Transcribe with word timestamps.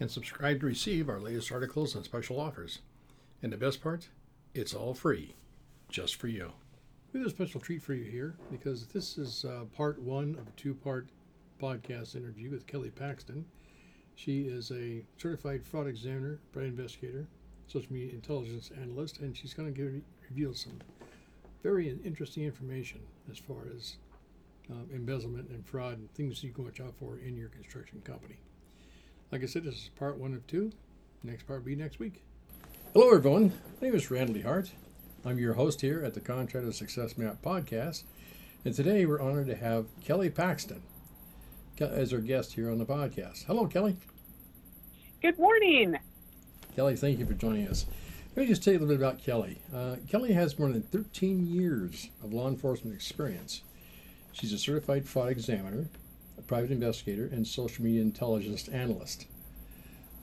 and 0.00 0.10
subscribe 0.10 0.60
to 0.60 0.66
receive 0.66 1.08
our 1.08 1.20
latest 1.20 1.52
articles 1.52 1.94
and 1.94 2.04
special 2.04 2.40
offers. 2.40 2.80
And 3.42 3.52
the 3.52 3.56
best 3.56 3.82
part, 3.82 4.08
it's 4.54 4.74
all 4.74 4.94
free, 4.94 5.34
just 5.88 6.16
for 6.16 6.28
you. 6.28 6.52
We 7.12 7.20
have 7.20 7.28
a 7.28 7.30
special 7.30 7.60
treat 7.60 7.82
for 7.82 7.94
you 7.94 8.10
here 8.10 8.34
because 8.50 8.86
this 8.86 9.18
is 9.18 9.44
uh, 9.44 9.64
part 9.76 10.00
one 10.00 10.36
of 10.40 10.48
a 10.48 10.50
two 10.56 10.74
part 10.74 11.08
podcast 11.60 12.16
interview 12.16 12.50
with 12.50 12.66
Kelly 12.66 12.90
Paxton. 12.90 13.44
She 14.16 14.42
is 14.42 14.70
a 14.70 15.04
certified 15.16 15.64
fraud 15.64 15.86
examiner, 15.86 16.38
fraud 16.52 16.66
investigator, 16.66 17.26
social 17.66 17.92
media 17.92 18.12
intelligence 18.12 18.70
analyst, 18.80 19.20
and 19.20 19.36
she's 19.36 19.54
going 19.54 19.74
to 19.74 20.02
reveal 20.28 20.54
some 20.54 20.78
very 21.62 21.88
interesting 22.04 22.44
information 22.44 23.00
as 23.30 23.38
far 23.38 23.66
as 23.74 23.96
um, 24.70 24.88
embezzlement 24.94 25.48
and 25.50 25.66
fraud 25.66 25.98
and 25.98 26.12
things 26.14 26.42
you 26.42 26.52
can 26.52 26.64
watch 26.64 26.80
out 26.80 26.94
for 26.98 27.18
in 27.18 27.36
your 27.36 27.48
construction 27.48 28.00
company. 28.04 28.36
Like 29.30 29.42
I 29.42 29.46
said, 29.46 29.64
this 29.64 29.74
is 29.74 29.90
part 29.96 30.18
one 30.18 30.34
of 30.34 30.46
two. 30.46 30.70
Next 31.22 31.44
part 31.46 31.60
will 31.60 31.66
be 31.66 31.76
next 31.76 31.98
week. 31.98 32.22
Hello, 32.92 33.10
everyone. 33.14 33.52
My 33.80 33.88
name 33.88 33.96
is 33.96 34.06
Bradley 34.06 34.42
Hart. 34.42 34.70
I'm 35.24 35.38
your 35.38 35.54
host 35.54 35.80
here 35.80 36.04
at 36.04 36.14
the 36.14 36.20
Contractor 36.20 36.72
Success 36.72 37.16
Map 37.18 37.42
podcast. 37.42 38.04
And 38.64 38.74
today 38.74 39.04
we're 39.06 39.20
honored 39.20 39.46
to 39.48 39.56
have 39.56 39.86
Kelly 40.02 40.30
Paxton 40.30 40.82
as 41.80 42.12
our 42.12 42.20
guest 42.20 42.52
here 42.52 42.70
on 42.70 42.78
the 42.78 42.86
podcast. 42.86 43.44
Hello, 43.44 43.66
Kelly. 43.66 43.96
Good 45.20 45.38
morning. 45.38 45.98
Kelly, 46.76 46.96
thank 46.96 47.18
you 47.18 47.26
for 47.26 47.34
joining 47.34 47.68
us. 47.68 47.86
Let 48.36 48.42
me 48.42 48.48
just 48.48 48.62
tell 48.62 48.72
you 48.74 48.78
a 48.78 48.80
little 48.80 48.96
bit 48.96 49.04
about 49.06 49.22
Kelly. 49.22 49.58
Uh, 49.74 49.96
Kelly 50.08 50.32
has 50.32 50.58
more 50.58 50.70
than 50.70 50.82
13 50.82 51.46
years 51.46 52.10
of 52.22 52.32
law 52.32 52.48
enforcement 52.48 52.94
experience. 52.94 53.62
She's 54.32 54.52
a 54.52 54.58
certified 54.58 55.06
fraud 55.06 55.30
examiner, 55.30 55.86
private 56.46 56.70
investigator, 56.70 57.26
and 57.26 57.46
social 57.46 57.84
media 57.84 58.02
intelligence 58.02 58.68
analyst. 58.68 59.26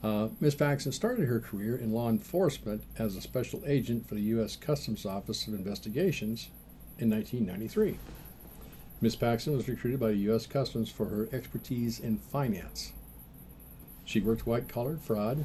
Uh, 0.02 0.28
Ms. 0.40 0.56
Paxton 0.56 0.92
started 0.92 1.28
her 1.28 1.38
career 1.38 1.76
in 1.76 1.92
law 1.92 2.08
enforcement 2.08 2.82
as 2.98 3.14
a 3.14 3.20
special 3.20 3.62
agent 3.66 4.08
for 4.08 4.16
the 4.16 4.22
U.S. 4.22 4.56
Customs 4.56 5.06
Office 5.06 5.46
of 5.46 5.54
Investigations 5.54 6.48
in 6.98 7.08
1993. 7.08 7.98
Ms. 9.00 9.16
Paxton 9.16 9.56
was 9.56 9.68
recruited 9.68 10.00
by 10.00 10.08
the 10.08 10.18
U.S. 10.18 10.46
Customs 10.46 10.90
for 10.90 11.06
her 11.06 11.28
expertise 11.32 12.00
in 12.00 12.18
finance. 12.18 12.92
She 14.04 14.20
worked 14.20 14.46
white 14.46 14.68
collar 14.68 14.96
fraud, 14.96 15.44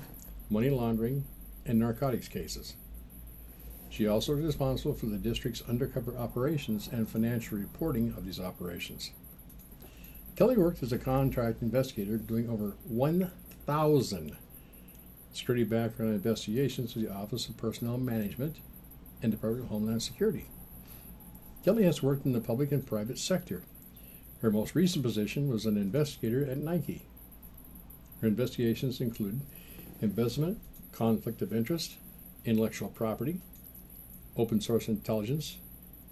money 0.49 0.69
laundering, 0.69 1.25
and 1.65 1.77
narcotics 1.77 2.27
cases. 2.27 2.75
She 3.89 4.07
also 4.07 4.35
is 4.35 4.45
responsible 4.45 4.93
for 4.93 5.05
the 5.05 5.17
district's 5.17 5.63
undercover 5.67 6.17
operations 6.17 6.89
and 6.91 7.07
financial 7.07 7.57
reporting 7.57 8.13
of 8.17 8.25
these 8.25 8.39
operations. 8.39 9.11
Kelly 10.37 10.55
worked 10.55 10.83
as 10.83 10.93
a 10.93 10.99
contract 10.99 11.63
investigator 11.63 12.15
doing 12.17 12.47
over 12.47 12.75
1,000 12.87 14.37
security 15.33 15.63
background 15.63 16.13
investigations 16.13 16.93
with 16.93 17.05
the 17.05 17.11
Office 17.11 17.49
of 17.49 17.57
Personnel 17.57 17.97
Management 17.97 18.57
and 19.23 19.31
Department 19.31 19.65
of 19.65 19.71
Homeland 19.71 20.03
Security. 20.03 20.45
Kelly 21.65 21.85
has 21.85 22.03
worked 22.03 22.23
in 22.23 22.33
the 22.33 22.39
public 22.39 22.71
and 22.71 22.85
private 22.85 23.17
sector. 23.17 23.63
Her 24.43 24.51
most 24.51 24.75
recent 24.75 25.03
position 25.03 25.49
was 25.49 25.65
an 25.65 25.75
investigator 25.75 26.45
at 26.45 26.59
Nike. 26.59 27.01
Her 28.21 28.27
investigations 28.27 29.01
include 29.01 29.41
embezzlement, 30.03 30.59
conflict 30.91 31.41
of 31.41 31.51
interest, 31.51 31.95
intellectual 32.45 32.89
property, 32.89 33.41
open 34.37 34.61
source 34.61 34.87
intelligence, 34.87 35.57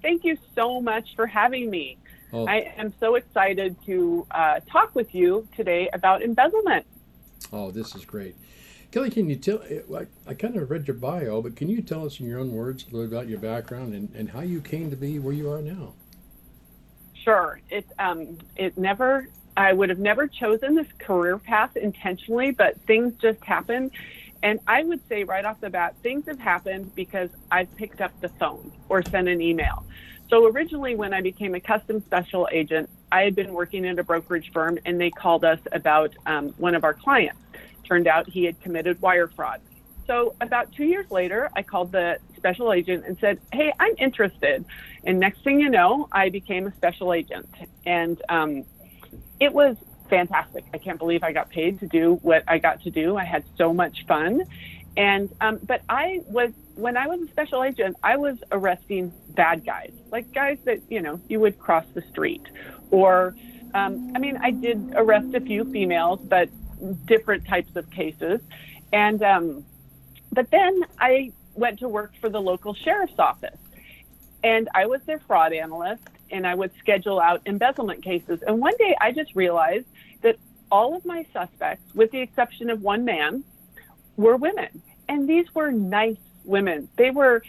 Thank 0.03 0.25
you 0.25 0.37
so 0.55 0.81
much 0.81 1.15
for 1.17 1.27
having 1.27 1.71
me. 1.71 1.99
Oh. 2.33 2.47
I 2.47 2.73
am 2.77 2.93
so 3.01 3.15
excited 3.15 3.77
to 3.87 4.27
uh, 4.31 4.61
talk 4.71 4.95
with 4.95 5.15
you 5.15 5.49
today 5.57 5.89
about 5.93 6.23
embezzlement. 6.23 6.85
Oh, 7.53 7.71
this 7.71 7.95
is 7.95 8.05
great. 8.05 8.37
Kelly, 8.91 9.11
can 9.11 9.29
you 9.29 9.37
tell? 9.37 9.63
I, 9.95 10.07
I 10.27 10.35
kind 10.35 10.57
of 10.57 10.71
read 10.71 10.87
your 10.87 10.97
bio, 10.97 11.43
but 11.43 11.57
can 11.57 11.69
you 11.69 11.83
tell 11.83 12.05
us 12.07 12.21
in 12.21 12.27
your 12.27 12.41
own 12.41 12.53
words 12.53 12.85
a 12.85 12.97
little 12.97 13.07
about 13.07 13.29
your 13.29 13.39
background 13.39 13.95
and, 13.95 14.11
and 14.15 14.31
how 14.31 14.41
you 14.41 14.61
came 14.61 14.91
to 14.91 14.97
be 14.97 15.19
where 15.19 15.35
you 15.35 15.51
are 15.51 15.61
now? 15.61 15.93
Sure. 17.15 17.61
It 17.71 17.87
um, 17.99 18.39
it 18.57 18.77
never. 18.79 19.29
I 19.57 19.73
would 19.73 19.89
have 19.89 19.99
never 19.99 20.27
chosen 20.29 20.77
this 20.77 20.87
career 20.99 21.37
path 21.37 21.77
intentionally, 21.77 22.53
but 22.53 22.81
things 22.83 23.15
just 23.21 23.43
happened. 23.45 23.91
And 24.43 24.61
I 24.69 24.85
would 24.85 25.01
say 25.09 25.25
right 25.25 25.45
off 25.45 25.61
the 25.61 25.69
bat, 25.69 25.97
things 26.03 26.27
have 26.27 26.39
happened 26.39 26.95
because 26.95 27.29
I've 27.51 27.75
picked 27.77 28.01
up 28.01 28.19
the 28.21 28.29
phone 28.29 28.71
or 28.89 29.03
sent 29.03 29.29
an 29.29 29.41
email. 29.41 29.85
So 30.29 30.47
originally, 30.47 30.95
when 30.95 31.15
I 31.15 31.23
became 31.23 31.55
a 31.55 31.61
custom 31.61 32.03
special 32.03 32.49
agent, 32.53 32.91
I 33.11 33.23
had 33.23 33.35
been 33.35 33.55
working 33.55 33.87
at 33.87 33.99
a 33.99 34.05
brokerage 34.05 34.53
firm 34.53 34.79
and 34.85 35.01
they 35.01 35.11
called 35.11 35.45
us 35.45 35.59
about 35.73 36.15
um, 36.27 36.51
one 36.59 36.75
of 36.75 36.85
our 36.85 36.95
clients. 36.95 37.41
Turned 37.85 38.07
out 38.07 38.29
he 38.29 38.45
had 38.45 38.61
committed 38.61 39.01
wire 39.01 39.29
fraud. 39.29 39.61
So 40.07 40.35
about 40.41 40.73
two 40.73 40.85
years 40.85 41.11
later, 41.11 41.51
I 41.57 41.63
called 41.63 41.93
the 41.93 42.19
special 42.37 42.73
agent 42.73 43.05
and 43.07 43.19
said, 43.19 43.39
Hey, 43.53 43.73
I'm 43.79 43.95
interested. 43.99 44.65
And 45.05 45.19
next 45.19 45.43
thing 45.45 45.61
you 45.61 45.71
know, 45.71 46.09
I 46.13 46.29
became 46.29 46.67
a 46.67 46.75
special 46.75 47.13
agent. 47.13 47.49
And 47.87 48.21
um, 48.29 48.65
it 49.41 49.53
was 49.53 49.77
fantastic. 50.11 50.65
I 50.75 50.79
can't 50.79 50.99
believe 50.99 51.23
I 51.23 51.33
got 51.33 51.51
paid 51.51 51.81
to 51.81 51.87
do 51.87 52.19
what 52.23 52.45
I 52.49 52.59
got 52.59 52.83
to 52.83 52.91
do. 52.91 53.17
I 53.17 53.25
had 53.25 53.45
so 53.57 53.73
much 53.73 54.07
fun. 54.07 54.43
And 54.97 55.33
um, 55.41 55.61
but 55.63 55.83
I 55.89 56.23
was 56.27 56.53
when 56.79 56.97
I 56.97 57.09
was 57.09 57.21
a 57.21 57.27
special 57.27 57.65
agent, 57.65 57.97
I 58.05 58.17
was 58.17 58.39
arresting 58.53 59.13
bad 59.31 59.67
guys, 59.67 59.93
like 60.13 60.33
guys 60.33 60.59
that 60.65 60.81
you 60.89 61.03
know 61.03 61.21
you 61.29 61.41
would 61.41 61.59
cross 61.59 61.85
the 61.93 62.03
street, 62.03 62.47
or 62.91 63.35
um, 63.75 64.13
I 64.15 64.19
mean, 64.21 64.39
I 64.41 64.53
did 64.53 64.93
arrest 64.95 65.35
a 65.35 65.41
few 65.41 65.65
females, 65.65 66.21
but 66.23 66.49
different 67.07 67.47
types 67.47 67.75
of 67.75 67.91
cases. 67.91 68.41
And 68.93 69.23
um, 69.23 69.65
but 70.33 70.51
then 70.51 70.85
I 71.01 71.33
went 71.55 71.81
to 71.81 71.89
work 71.89 72.13
for 72.21 72.31
the 72.31 72.41
local 72.41 72.75
sheriff's 72.75 73.19
office, 73.19 73.59
and 74.45 74.69
I 74.73 74.87
was 74.87 75.01
their 75.03 75.19
fraud 75.19 75.53
analyst, 75.53 76.05
and 76.31 76.47
I 76.47 76.55
would 76.55 76.71
schedule 76.79 77.21
out 77.21 77.43
embezzlement 77.45 78.05
cases. 78.05 78.41
And 78.47 78.61
one 78.61 78.77
day 78.79 78.97
I 79.01 79.11
just 79.11 79.35
realized 79.35 79.87
that 80.23 80.37
all 80.71 80.95
of 80.95 81.05
my 81.05 81.27
suspects, 81.33 81.93
with 81.95 82.13
the 82.13 82.21
exception 82.21 82.71
of 82.71 82.83
one 82.83 83.05
man, 83.05 83.43
were 84.17 84.37
women. 84.37 84.83
And 85.09 85.27
these 85.27 85.47
were 85.55 85.73
nice 85.73 86.19
women. 86.49 86.89
They 86.97 87.11
were, 87.11 87.43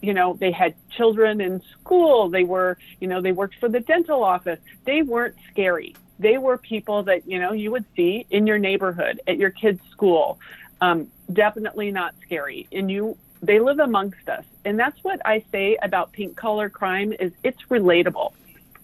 you 0.00 0.14
know, 0.14 0.34
they 0.34 0.52
had 0.52 0.74
children 0.90 1.40
in 1.40 1.62
school. 1.72 2.28
They 2.28 2.44
were, 2.44 2.78
you 3.00 3.08
know, 3.08 3.20
they 3.20 3.32
worked 3.32 3.56
for 3.58 3.68
the 3.68 3.80
dental 3.80 4.22
office. 4.22 4.60
They 4.84 5.02
weren't 5.02 5.36
scary. 5.50 5.96
They 6.18 6.38
were 6.38 6.58
people 6.58 7.02
that, 7.04 7.26
you 7.26 7.38
know, 7.40 7.52
you 7.52 7.70
would 7.72 7.84
see 7.96 8.26
in 8.30 8.46
your 8.46 8.58
neighborhood, 8.58 9.20
at 9.26 9.38
your 9.38 9.50
kid's 9.50 9.80
school. 9.90 10.38
Um, 10.80 11.08
definitely 11.32 11.90
not 11.90 12.14
scary. 12.22 12.68
And 12.70 12.90
you, 12.90 13.16
they 13.42 13.58
live 13.58 13.78
amongst 13.78 14.28
us. 14.28 14.44
And 14.64 14.78
that's 14.78 15.02
what 15.02 15.20
I 15.24 15.44
say 15.50 15.76
about 15.82 16.12
pink 16.12 16.36
collar 16.36 16.68
crime 16.68 17.12
is 17.12 17.32
it's 17.42 17.62
relatable. 17.70 18.32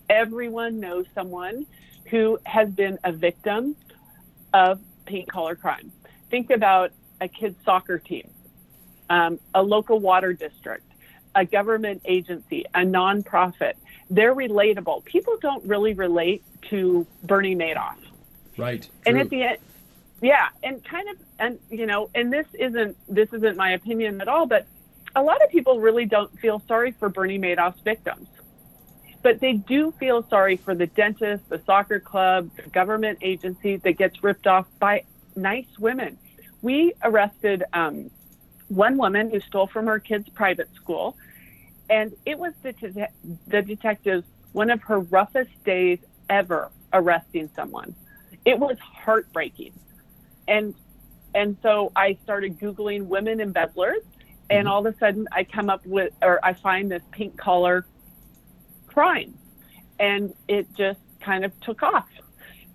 Everyone 0.09 0.81
knows 0.81 1.07
someone 1.15 1.67
who 2.07 2.41
has 2.45 2.69
been 2.71 2.99
a 3.05 3.13
victim 3.13 3.77
of 4.53 4.81
pink 5.05 5.29
collar 5.29 5.55
crime. 5.55 5.93
Think 6.31 6.51
about 6.51 6.93
a 7.21 7.29
kid's 7.29 7.63
soccer 7.65 7.99
team, 7.99 8.29
um, 9.11 9.39
a 9.55 9.63
local 9.63 9.99
water 9.99 10.33
district, 10.33 10.85
a 11.35 11.45
government 11.45 12.03
agency, 12.05 12.65
a 12.75 12.81
nonprofit. 12.81 13.75
They're 14.11 14.35
relatable. 14.35 15.05
People 15.05 15.37
don't 15.41 15.65
really 15.65 15.95
relate 15.95 16.43
to 16.71 17.07
Bernie 17.23 17.57
Madoff. 17.57 17.97
Right. 18.57 18.83
True. 18.83 18.91
And 19.07 19.19
at 19.19 19.31
the 19.31 19.43
end, 19.43 19.59
yeah, 20.21 20.49
and 20.63 20.85
kind 20.85 21.09
of, 21.09 21.17
and 21.39 21.59
you 21.71 21.87
know, 21.87 22.11
and 22.15 22.33
this 22.33 22.47
isn't 22.55 22.97
this 23.09 23.33
isn't 23.33 23.57
my 23.57 23.73
opinion 23.73 24.21
at 24.21 24.29
all, 24.29 24.47
but 24.47 24.67
a 25.15 25.23
lot 25.23 25.43
of 25.45 25.51
people 25.51 25.81
really 25.81 26.07
don't 26.07 26.37
feel 26.41 26.63
sorry 26.67 26.93
for 26.93 27.09
Bernie 27.09 27.39
Madoff's 27.39 27.81
victims, 27.81 28.29
but 29.23 29.41
they 29.41 29.53
do 29.53 29.93
feel 29.93 30.27
sorry 30.29 30.57
for 30.57 30.75
the 30.75 30.87
dentist, 30.87 31.49
the 31.49 31.61
soccer 31.65 32.01
club, 32.01 32.51
the 32.57 32.69
government 32.71 33.19
agency 33.23 33.77
that 33.77 33.93
gets 33.93 34.23
ripped 34.23 34.47
off 34.47 34.67
by 34.81 35.05
nice 35.37 35.79
women. 35.79 36.19
We 36.63 36.95
arrested 37.03 37.63
um, 37.73 38.11
one 38.69 38.97
woman 38.97 39.31
who 39.31 39.41
stole 39.41 39.67
from 39.67 39.87
her 39.87 39.99
kid's 39.99 40.29
private 40.31 40.69
school, 40.75 41.17
and 41.91 42.15
it 42.27 42.39
was 42.39 42.53
the, 42.63 42.73
det- 42.73 43.13
the 43.47 43.63
detectives 43.63 44.25
one 44.53 44.71
of 44.71 44.83
her 44.83 45.01
roughest 45.01 45.51
days 45.65 45.99
ever 46.29 46.71
arresting 46.93 47.51
someone. 47.55 47.95
It 48.45 48.59
was 48.59 48.79
heartbreaking, 48.79 49.73
and 50.47 50.75
and 51.35 51.57
so 51.63 51.93
I 51.95 52.19
started 52.25 52.59
googling 52.59 53.07
women 53.07 53.41
embezzlers, 53.41 54.03
and 54.51 54.67
mm-hmm. 54.67 54.69
all 54.69 54.87
of 54.87 54.95
a 54.95 54.99
sudden 54.99 55.29
I 55.33 55.45
come 55.45 55.71
up 55.71 55.85
with 55.87 56.13
or 56.23 56.45
I 56.45 56.55
find 56.55 56.91
this 56.91 57.03
pink 57.11 57.37
collar 57.37 57.87
crime, 58.87 59.37
and 59.99 60.35
it 60.47 60.67
just 60.77 61.01
kind 61.21 61.45
of 61.45 61.59
took 61.61 61.83
off, 61.83 62.09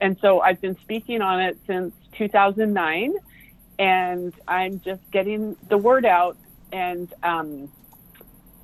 and 0.02 0.18
so 0.22 0.42
I've 0.42 0.62
been 0.62 0.78
speaking 0.82 1.22
on 1.22 1.40
it 1.40 1.58
since 1.66 1.94
2009, 2.18 3.14
and 3.80 4.34
I'm 4.48 4.80
just 4.82 5.02
getting 5.12 5.56
the 5.70 5.78
word 5.78 6.06
out, 6.06 6.38
and 6.72 7.14
um, 7.24 7.72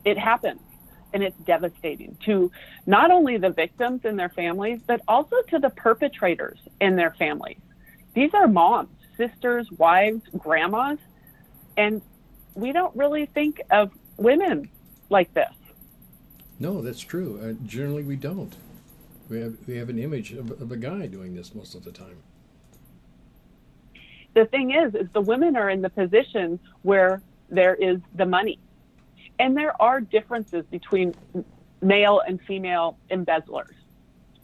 it 0.06 0.18
happens. 0.18 0.62
And 1.12 1.24
it's 1.24 1.38
devastating 1.40 2.16
to 2.26 2.52
not 2.86 3.10
only 3.10 3.38
the 3.38 3.50
victims 3.50 4.02
and 4.04 4.20
their 4.20 4.30
families, 4.30 4.80
but 4.86 5.02
also 5.08 5.38
to 5.50 5.58
the 5.58 5.72
perpetrators 5.72 6.60
and 6.80 7.00
their 7.00 7.16
families. 7.18 7.58
These 8.14 8.32
are 8.36 8.48
moms, 8.48 8.96
sisters, 9.18 9.72
wives, 9.72 10.22
grandmas, 10.38 11.00
and 11.78 12.04
we 12.54 12.72
don't 12.74 12.96
really 12.96 13.26
think 13.26 13.62
of 13.72 13.92
women 14.18 14.70
like 15.10 15.34
this. 15.34 15.52
No, 16.60 16.82
that's 16.82 17.02
true. 17.02 17.40
Uh, 17.42 17.66
generally, 17.66 18.04
we 18.04 18.16
don't. 18.16 18.56
We 19.30 19.40
have 19.42 19.56
we 19.66 19.78
have 19.78 19.90
an 19.90 19.98
image 19.98 20.34
of, 20.34 20.62
of 20.62 20.72
a 20.72 20.78
guy 20.78 21.08
doing 21.08 21.36
this 21.36 21.56
most 21.56 21.74
of 21.74 21.84
the 21.84 21.92
time. 21.92 22.18
The 24.34 24.46
thing 24.46 24.72
is, 24.72 24.96
is 24.96 25.08
the 25.14 25.22
women 25.22 25.56
are 25.56 25.70
in 25.70 25.82
the 25.82 25.90
position 25.90 26.60
where 26.84 27.22
there 27.50 27.76
is 27.76 28.00
the 28.16 28.26
money, 28.26 28.60
and 29.40 29.58
there 29.58 29.80
are 29.82 30.02
differences 30.02 30.66
between 30.70 31.16
male 31.82 32.22
and 32.26 32.40
female 32.42 32.98
embezzlers. 33.10 33.76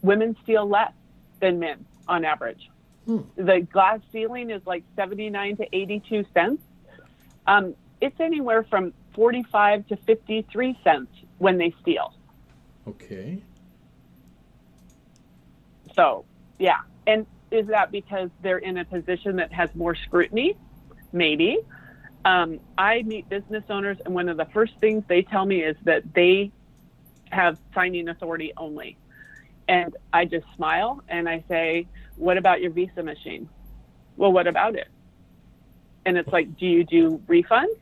Women 0.02 0.36
steal 0.44 0.68
less 0.68 0.94
than 1.40 1.60
men 1.60 1.86
on 2.08 2.26
average. 2.26 2.70
Hmm. 3.06 3.22
The 3.36 3.62
glass 3.72 4.00
ceiling 4.12 4.50
is 4.50 4.62
like 4.66 4.84
79 4.96 5.58
to 5.58 5.68
82 5.72 6.26
cents. 6.34 6.64
Um, 7.46 7.76
it's 8.02 8.20
anywhere 8.20 8.64
from 8.64 8.94
45 9.14 9.88
to 9.88 9.96
53 9.98 10.80
cents 10.84 11.12
when 11.38 11.58
they 11.58 11.74
steal. 11.82 12.14
Okay. 12.88 13.42
So, 15.96 16.26
yeah. 16.60 16.80
And 17.08 17.26
is 17.56 17.68
that 17.68 17.92
because 17.92 18.30
they're 18.42 18.58
in 18.58 18.78
a 18.78 18.86
position 18.86 19.38
that 19.38 19.52
has 19.54 19.74
more 19.76 19.96
scrutiny? 19.96 20.58
Maybe. 21.12 21.58
Um, 22.26 22.60
I 22.78 23.04
meet 23.04 23.30
business 23.30 23.64
owners, 23.70 23.98
and 24.06 24.14
one 24.14 24.30
of 24.30 24.38
the 24.38 24.46
first 24.46 24.74
things 24.80 25.04
they 25.08 25.22
tell 25.22 25.46
me 25.46 25.62
is 25.62 25.78
that 25.84 26.14
they 26.14 26.52
have 27.32 27.58
signing 27.74 28.10
authority 28.10 28.54
only. 28.58 28.98
And 29.68 29.96
I 30.14 30.26
just 30.26 30.46
smile 30.56 31.04
and 31.08 31.28
I 31.28 31.44
say, 31.48 31.88
What 32.18 32.38
about 32.38 32.62
your 32.62 32.72
Visa 32.72 33.02
machine? 33.02 33.50
Well, 34.18 34.32
what 34.32 34.48
about 34.48 34.76
it? 34.76 34.88
And 36.06 36.18
it's 36.18 36.30
like, 36.30 36.58
Do 36.58 36.66
you 36.66 36.84
do 36.84 37.22
refunds? 37.28 37.80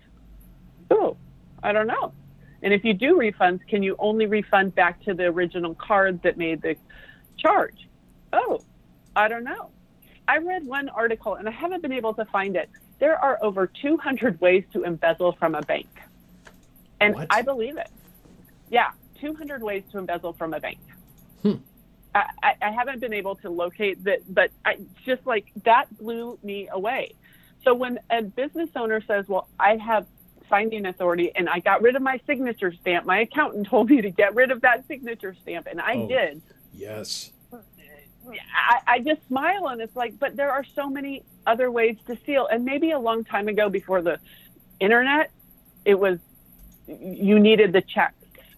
Oh, 0.91 1.17
I 1.61 1.71
don't 1.73 1.87
know. 1.87 2.13
And 2.61 2.73
if 2.73 2.85
you 2.85 2.93
do 2.93 3.17
refunds, 3.17 3.59
can 3.67 3.83
you 3.83 3.95
only 3.99 4.25
refund 4.25 4.73
back 4.75 5.03
to 5.03 5.13
the 5.13 5.23
original 5.23 5.75
card 5.75 6.21
that 6.23 6.37
made 6.37 6.61
the 6.61 6.77
charge? 7.37 7.89
Oh, 8.31 8.61
I 9.15 9.27
don't 9.27 9.43
know. 9.43 9.69
I 10.27 10.37
read 10.37 10.65
one 10.65 10.89
article 10.89 11.35
and 11.35 11.47
I 11.47 11.51
haven't 11.51 11.81
been 11.81 11.91
able 11.91 12.13
to 12.15 12.25
find 12.25 12.55
it. 12.55 12.69
There 12.99 13.17
are 13.17 13.37
over 13.41 13.67
200 13.67 14.39
ways 14.39 14.63
to 14.73 14.83
embezzle 14.83 15.33
from 15.33 15.55
a 15.55 15.61
bank. 15.61 15.87
And 16.99 17.15
What? 17.15 17.27
I 17.29 17.41
believe 17.41 17.77
it. 17.77 17.89
Yeah, 18.69 18.91
200 19.19 19.61
ways 19.61 19.83
to 19.91 19.97
embezzle 19.97 20.33
from 20.33 20.53
a 20.53 20.59
bank. 20.59 20.79
Hmm. 21.41 21.55
I, 22.15 22.25
I, 22.41 22.55
I 22.61 22.71
haven't 22.71 22.99
been 23.01 23.13
able 23.13 23.35
to 23.37 23.49
locate 23.49 24.03
that, 24.05 24.19
but 24.33 24.51
I 24.65 24.77
just 25.05 25.25
like 25.25 25.51
that 25.65 25.95
blew 25.97 26.39
me 26.43 26.69
away. 26.71 27.15
So 27.63 27.73
when 27.73 27.99
a 28.09 28.21
business 28.21 28.69
owner 28.75 29.01
says, 29.05 29.27
Well, 29.27 29.47
I 29.59 29.77
have 29.77 30.05
signing 30.49 30.85
authority 30.85 31.31
and 31.35 31.49
I 31.49 31.59
got 31.59 31.81
rid 31.81 31.95
of 31.95 32.01
my 32.01 32.19
signature 32.27 32.71
stamp, 32.73 33.05
my 33.05 33.19
accountant 33.21 33.67
told 33.69 33.89
me 33.89 34.01
to 34.01 34.09
get 34.09 34.33
rid 34.35 34.51
of 34.51 34.61
that 34.61 34.87
signature 34.87 35.35
stamp, 35.41 35.67
and 35.69 35.81
I 35.81 35.95
Oh. 35.95 36.07
did. 36.07 36.41
Yes. 36.73 37.31
I, 38.27 38.79
I 38.87 38.99
just 38.99 39.25
smile 39.27 39.67
and 39.67 39.81
it's 39.81 39.95
like, 39.95 40.17
but 40.19 40.35
there 40.35 40.51
are 40.51 40.63
so 40.75 40.89
many 40.89 41.23
other 41.45 41.71
ways 41.71 41.97
to 42.07 42.17
steal. 42.17 42.47
And 42.47 42.65
maybe 42.65 42.91
a 42.91 42.99
long 42.99 43.23
time 43.23 43.47
ago, 43.47 43.69
before 43.69 44.01
the 44.01 44.19
internet, 44.79 45.31
it 45.85 45.95
was 45.95 46.19
you 46.87 47.39
needed 47.39 47.71
the 47.73 47.81
checks, 47.81 48.15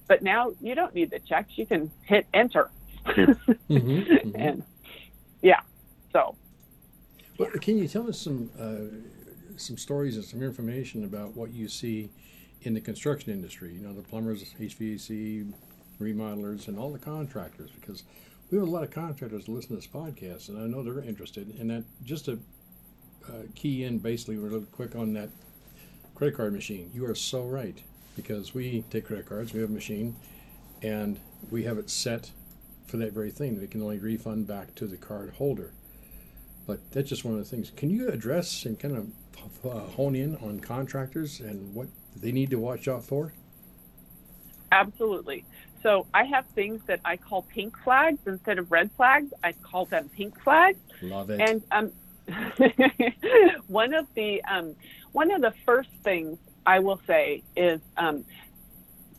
but 0.08 0.22
now 0.24 0.54
you 0.62 0.76
don't 0.76 0.94
need 0.96 1.12
the 1.12 1.20
checks. 1.20 1.58
You 1.58 1.66
can 1.66 1.92
hit 2.04 2.28
enter, 2.34 2.72
hmm 3.68 4.02
and 4.34 4.64
yeah. 5.42 5.62
So 6.12 6.36
Well, 7.38 7.50
can 7.62 7.78
you 7.78 7.88
tell 7.88 8.08
us 8.10 8.20
some 8.20 8.50
uh, 8.60 9.58
some 9.58 9.78
stories 9.78 10.16
and 10.16 10.26
some 10.26 10.42
information 10.42 11.04
about 11.04 11.36
what 11.36 11.52
you 11.52 11.68
see 11.68 12.10
in 12.62 12.74
the 12.74 12.82
construction 12.82 13.32
industry? 13.32 13.74
You 13.74 13.82
know, 13.82 13.94
the 13.94 14.02
plumbers, 14.02 14.44
HVAC, 14.60 15.54
remodelers, 16.00 16.68
and 16.68 16.78
all 16.80 16.92
the 16.92 17.00
contractors, 17.00 17.70
because 17.80 18.04
we 18.52 18.58
have 18.58 18.68
a 18.68 18.70
lot 18.72 18.84
of 18.84 18.92
contractors 18.92 19.48
listen 19.48 19.70
to 19.70 19.76
this 19.76 19.88
podcast, 19.88 20.50
and 20.50 20.58
I 20.58 20.68
know 20.68 20.84
they're 20.84 21.04
interested. 21.04 21.56
And 21.60 21.70
that 21.70 21.84
just 22.04 22.26
to 22.26 22.40
uh, 23.28 23.44
key 23.56 23.84
in 23.84 23.98
basically 23.98 24.38
real 24.38 24.62
quick 24.62 24.96
on 24.96 25.14
that 25.14 25.30
credit 26.14 26.36
card 26.38 26.54
machine. 26.54 26.92
You 26.94 27.06
are 27.06 27.16
so 27.16 27.44
right 27.44 27.82
because 28.16 28.54
we 28.54 28.84
take 28.90 29.06
credit 29.08 29.28
cards, 29.28 29.54
we 29.54 29.62
have 29.62 29.70
a 29.70 29.74
machine, 29.74 30.16
and 30.82 31.20
we 31.52 31.64
have 31.64 31.78
it 31.78 31.90
set 31.90 32.32
for 32.86 32.98
that 32.98 33.14
very 33.14 33.32
thing. 33.32 33.60
We 33.60 33.68
can 33.68 33.82
only 33.82 34.00
refund 34.00 34.48
back 34.48 34.76
to 34.76 34.86
the 34.86 34.98
card 34.98 35.34
holder. 35.38 35.74
But 36.68 36.80
that's 36.92 37.10
just 37.10 37.26
one 37.26 37.34
of 37.34 37.40
the 37.40 37.46
things. 37.46 37.72
Can 37.76 37.90
you 37.90 38.10
address 38.10 38.66
and 38.66 38.80
kind 38.80 38.96
of 38.98 39.66
uh, 39.66 39.80
hone 39.92 40.16
in 40.16 40.36
on 40.38 40.60
contractors 40.60 41.40
and 41.40 41.74
what 41.74 41.88
they 42.16 42.32
need 42.32 42.50
to 42.52 42.60
watch 42.60 42.88
out 42.88 43.04
for? 43.04 43.34
absolutely. 44.72 45.46
So 45.86 46.08
I 46.16 46.24
have 46.24 46.48
things 46.56 46.82
that 46.88 47.00
I 47.06 47.16
call 47.16 47.44
pink 47.44 47.78
flags 47.84 48.18
instead 48.26 48.58
of 48.58 48.72
red 48.72 48.90
flags. 48.98 49.32
I 49.44 49.52
call 49.52 49.86
them 49.86 50.10
pink 50.10 50.42
flags. 50.42 50.80
Love 51.04 51.30
it. 51.30 51.40
And 51.40 51.62
um, 51.72 51.92
one 53.68 53.94
of 53.94 54.08
the 54.16 54.44
um, 54.46 54.76
one 55.12 55.30
of 55.30 55.42
the 55.42 55.54
first 55.64 55.92
things 56.04 56.40
I 56.66 56.80
will 56.80 57.00
say 57.06 57.44
is 57.56 57.82
um, 57.98 58.26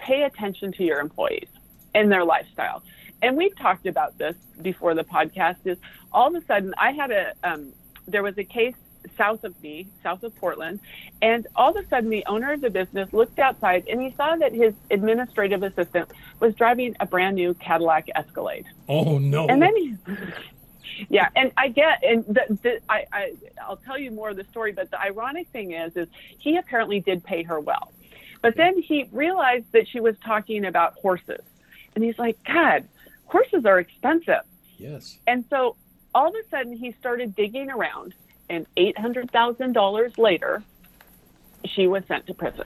pay 0.00 0.24
attention 0.24 0.72
to 0.72 0.82
your 0.82 0.98
employees 0.98 1.46
and 1.94 2.10
their 2.10 2.24
lifestyle. 2.24 2.82
And 3.22 3.36
we've 3.36 3.56
talked 3.56 3.86
about 3.86 4.18
this 4.18 4.34
before 4.60 4.96
the 4.96 5.04
podcast. 5.04 5.58
Is 5.66 5.78
all 6.10 6.34
of 6.34 6.42
a 6.42 6.44
sudden 6.46 6.74
I 6.78 6.90
had 6.90 7.12
a 7.12 7.32
um, 7.44 7.72
there 8.08 8.24
was 8.24 8.36
a 8.38 8.44
case 8.44 8.74
south 9.16 9.44
of 9.44 9.60
me, 9.62 9.88
south 10.02 10.22
of 10.22 10.34
Portland, 10.36 10.80
and 11.22 11.46
all 11.54 11.70
of 11.70 11.84
a 11.84 11.88
sudden 11.88 12.10
the 12.10 12.24
owner 12.26 12.52
of 12.52 12.60
the 12.60 12.70
business 12.70 13.12
looked 13.12 13.38
outside 13.38 13.86
and 13.88 14.00
he 14.00 14.14
saw 14.16 14.36
that 14.36 14.52
his 14.52 14.74
administrative 14.90 15.62
assistant 15.62 16.10
was 16.40 16.54
driving 16.54 16.96
a 17.00 17.06
brand 17.06 17.36
new 17.36 17.54
Cadillac 17.54 18.08
Escalade. 18.14 18.66
oh 18.88 19.18
no! 19.18 19.46
And 19.46 19.60
then 19.62 19.76
he, 19.76 19.96
yeah, 21.08 21.28
and 21.36 21.52
I 21.56 21.68
get, 21.68 22.02
and 22.02 22.24
the, 22.26 22.58
the, 22.62 22.80
I, 22.88 23.04
I, 23.12 23.32
I'll 23.62 23.76
tell 23.76 23.98
you 23.98 24.10
more 24.10 24.30
of 24.30 24.36
the 24.36 24.44
story. 24.44 24.72
But 24.72 24.90
the 24.90 25.00
ironic 25.00 25.48
thing 25.48 25.72
is, 25.72 25.96
is 25.96 26.08
he 26.38 26.56
apparently 26.56 27.00
did 27.00 27.22
pay 27.24 27.42
her 27.42 27.60
well, 27.60 27.92
but 28.42 28.56
then 28.56 28.80
he 28.80 29.08
realized 29.12 29.66
that 29.72 29.88
she 29.88 30.00
was 30.00 30.16
talking 30.24 30.64
about 30.64 30.94
horses, 30.94 31.42
and 31.94 32.04
he's 32.04 32.18
like, 32.18 32.38
God, 32.44 32.86
horses 33.26 33.64
are 33.64 33.78
expensive. 33.78 34.42
yes. 34.78 35.18
And 35.26 35.44
so 35.50 35.76
all 36.14 36.28
of 36.28 36.34
a 36.34 36.48
sudden 36.48 36.74
he 36.76 36.92
started 36.92 37.34
digging 37.34 37.70
around, 37.70 38.14
and 38.48 38.66
eight 38.76 38.98
hundred 38.98 39.30
thousand 39.32 39.72
dollars 39.72 40.12
later, 40.18 40.64
she 41.66 41.86
was 41.86 42.02
sent 42.08 42.26
to 42.26 42.34
prison. 42.34 42.64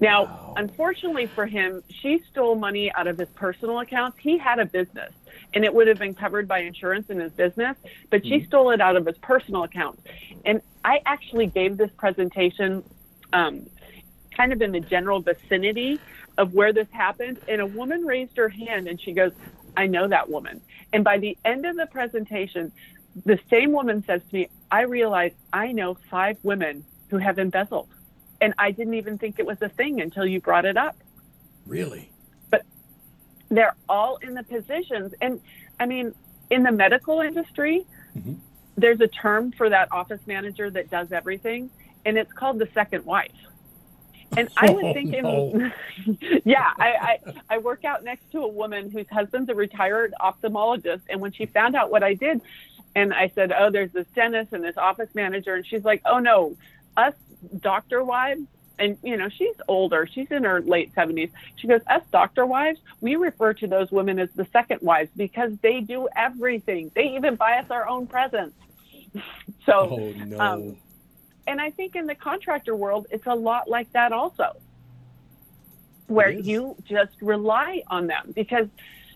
Now, 0.00 0.24
Wow. 0.24 0.54
unfortunately 0.56 1.30
for 1.34 1.46
him, 1.46 1.82
she 1.88 2.22
stole 2.30 2.56
money 2.56 2.92
out 2.94 3.06
of 3.06 3.18
his 3.18 3.28
personal 3.34 3.80
accounts. 3.80 4.18
He 4.20 4.38
had 4.38 4.58
a 4.58 4.66
business, 4.66 5.12
and 5.54 5.64
it 5.64 5.72
would 5.74 5.88
have 5.88 5.98
been 5.98 6.14
covered 6.14 6.48
by 6.48 6.60
insurance 6.60 7.06
in 7.10 7.18
his 7.20 7.32
business, 7.32 7.76
but 8.10 8.24
she 8.26 8.44
stole 8.46 8.70
it 8.70 8.80
out 8.80 8.96
of 8.96 9.06
his 9.06 9.16
personal 9.18 9.62
accounts. 9.64 10.02
And 10.44 10.60
I 10.84 11.00
actually 11.06 11.46
gave 11.46 11.76
this 11.76 11.90
presentation 11.96 12.84
um, 13.32 13.66
kind 14.36 14.52
of 14.52 14.60
in 14.62 14.72
the 14.72 14.80
general 14.80 15.20
vicinity 15.20 16.02
of 16.38 16.52
where 16.52 16.72
this 16.72 16.88
happened, 16.90 17.38
and 17.48 17.60
a 17.60 17.66
woman 17.66 18.02
raised 18.04 18.36
her 18.36 18.48
hand 18.48 18.88
and 18.88 19.00
she 19.00 19.12
goes, 19.12 19.32
I 19.76 19.86
know 19.86 20.08
that 20.08 20.28
woman. 20.28 20.62
And 20.92 21.04
by 21.04 21.18
the 21.18 21.38
end 21.44 21.64
of 21.66 21.76
the 21.76 21.86
presentation, 21.86 22.72
the 23.24 23.38
same 23.50 23.72
woman 23.72 24.04
says 24.06 24.22
to 24.30 24.34
me, 24.34 24.48
I 24.72 24.82
realize 24.82 25.32
I 25.52 25.70
know 25.72 25.94
five 26.10 26.38
women 26.42 26.84
who 27.10 27.18
have 27.18 27.38
embezzled. 27.38 27.88
And 28.40 28.54
I 28.58 28.70
didn't 28.72 28.94
even 28.94 29.18
think 29.18 29.38
it 29.38 29.46
was 29.46 29.60
a 29.60 29.68
thing 29.68 30.00
until 30.00 30.24
you 30.26 30.40
brought 30.40 30.64
it 30.64 30.76
up. 30.78 30.96
Really? 31.66 32.10
But 32.50 32.62
they're 33.50 33.76
all 33.88 34.16
in 34.16 34.34
the 34.34 34.42
positions. 34.42 35.14
And 35.20 35.40
I 35.78 35.84
mean, 35.86 36.14
in 36.50 36.62
the 36.62 36.72
medical 36.72 37.20
industry, 37.20 37.84
Mhm. 38.18 38.38
there's 38.76 39.00
a 39.00 39.06
term 39.08 39.52
for 39.52 39.68
that 39.68 39.92
office 39.92 40.20
manager 40.26 40.70
that 40.70 40.90
does 40.90 41.12
everything, 41.12 41.70
and 42.04 42.16
it's 42.18 42.32
called 42.32 42.58
the 42.58 42.68
second 42.74 43.04
wife. 43.04 43.30
And 44.36 44.48
I 44.56 44.68
Oh, 44.70 44.72
was 44.72 44.94
thinking, 44.94 45.22
no. 45.22 45.70
yeah, 46.44 46.72
I, 46.78 47.18
I, 47.28 47.34
I 47.50 47.58
work 47.58 47.84
out 47.84 48.02
next 48.02 48.30
to 48.32 48.40
a 48.40 48.48
woman 48.48 48.90
whose 48.90 49.08
husband's 49.10 49.50
a 49.50 49.54
retired 49.54 50.14
ophthalmologist. 50.20 51.02
And 51.10 51.20
when 51.20 51.32
she 51.32 51.44
found 51.46 51.76
out 51.76 51.90
what 51.90 52.02
I 52.02 52.14
did, 52.14 52.40
and 52.94 53.12
I 53.14 53.30
said, 53.34 53.52
oh, 53.56 53.70
there's 53.70 53.92
this 53.92 54.06
dentist 54.14 54.52
and 54.52 54.62
this 54.62 54.76
office 54.76 55.08
manager, 55.14 55.54
and 55.54 55.66
she's 55.66 55.84
like, 55.84 56.02
oh, 56.04 56.18
no, 56.18 56.56
us 56.96 57.14
doctor 57.60 58.02
wives, 58.04 58.42
and 58.78 58.98
you 59.02 59.16
know, 59.16 59.28
she's 59.28 59.54
older, 59.68 60.06
she's 60.12 60.30
in 60.30 60.44
her 60.44 60.60
late 60.60 60.94
70s. 60.94 61.30
She 61.56 61.66
goes, 61.68 61.80
us 61.86 62.02
doctor 62.10 62.44
wives, 62.46 62.80
we 63.00 63.16
refer 63.16 63.54
to 63.54 63.66
those 63.66 63.90
women 63.90 64.18
as 64.18 64.28
the 64.34 64.46
second 64.52 64.80
wives 64.82 65.10
because 65.16 65.52
they 65.62 65.80
do 65.80 66.08
everything. 66.16 66.90
They 66.94 67.14
even 67.16 67.36
buy 67.36 67.58
us 67.58 67.70
our 67.70 67.88
own 67.88 68.06
presents. 68.06 68.56
So, 69.66 69.88
Oh 69.92 70.12
no. 70.26 70.40
um, 70.40 70.76
and 71.46 71.60
I 71.60 71.70
think 71.70 71.94
in 71.94 72.06
the 72.06 72.14
contractor 72.16 72.74
world, 72.74 73.06
it's 73.10 73.26
a 73.26 73.34
lot 73.34 73.68
like 73.68 73.92
that 73.92 74.10
also, 74.12 74.56
where 76.08 76.30
you 76.30 76.74
just 76.84 77.12
rely 77.20 77.82
on 77.86 78.06
them 78.08 78.32
because 78.34 78.66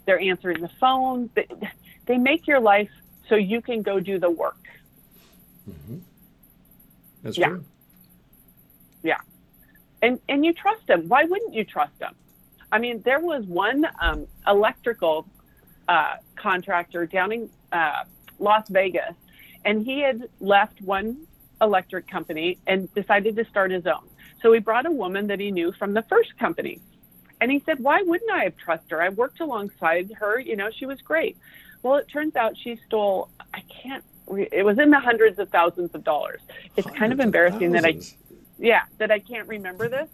they're 0.05 0.21
answering 0.21 0.61
the 0.61 0.71
phone. 0.81 1.31
They, 1.35 1.47
they 2.07 2.19
make 2.19 2.47
your 2.47 2.61
life 2.61 2.91
so 3.29 3.35
you 3.35 3.61
can 3.61 3.83
go 3.83 4.01
do 4.01 4.19
the 4.19 4.31
work. 4.31 4.57
That's 7.23 7.39
yeah. 7.39 7.49
true. 7.49 7.65
And, 10.03 10.21
and 10.29 10.45
you 10.45 10.53
trust 10.53 10.87
them. 10.87 11.09
Why 11.09 11.25
wouldn't 11.25 11.55
you 11.55 11.65
trust 11.65 11.99
them? 11.99 12.15
I 12.71 12.79
mean, 12.79 13.03
there 13.03 13.21
was 13.21 13.45
one 13.45 13.87
um, 14.01 14.27
electrical 14.47 15.27
uh, 15.89 16.17
contractor 16.37 17.07
down 17.07 17.33
in 17.33 17.51
uh, 17.73 18.05
Las 18.39 18.69
Vegas, 18.69 19.15
and 19.65 19.85
he 19.85 20.01
had 20.01 20.29
left 20.41 20.81
one 20.83 21.27
electric 21.61 22.07
company 22.07 22.59
and 22.67 22.93
decided 22.95 23.37
to 23.37 23.45
start 23.47 23.71
his 23.71 23.87
own. 23.87 24.09
So 24.43 24.53
he 24.53 24.61
brought 24.61 24.87
a 24.87 24.91
woman 24.91 25.29
that 25.29 25.41
he 25.41 25.51
knew 25.51 25.73
from 25.73 25.95
the 25.95 26.03
first 26.03 26.37
company. 26.39 26.81
And 27.41 27.51
he 27.51 27.63
said, 27.67 27.81
Why 27.81 28.03
wouldn't 28.03 28.31
I 28.31 28.45
have 28.45 28.57
trusted 28.57 28.93
her? 28.93 29.03
I 29.03 29.09
worked 29.09 29.41
alongside 29.41 30.13
her. 30.19 30.39
You 30.39 30.57
know, 30.57 30.71
she 30.71 30.87
was 30.87 31.01
great. 31.03 31.37
Well, 31.87 31.99
it 31.99 32.09
turns 32.09 32.35
out 32.35 32.57
she 32.59 32.81
stole, 32.85 33.29
I 33.55 33.61
can't, 33.61 34.03
re- 34.27 34.49
it 34.51 34.65
was 34.65 34.77
in 34.81 34.91
the 34.91 34.99
hundreds 34.99 35.39
of 35.39 35.51
thousands 35.51 35.95
of 35.95 36.03
dollars. 36.03 36.41
It's 36.75 36.91
kind 36.91 37.13
of 37.13 37.21
embarrassing 37.21 37.71
that 37.73 37.85
I 37.85 38.01
yeah, 38.59 38.83
that 38.99 39.13
I 39.13 39.21
can't 39.21 39.47
remember 39.47 39.89
this 39.89 40.09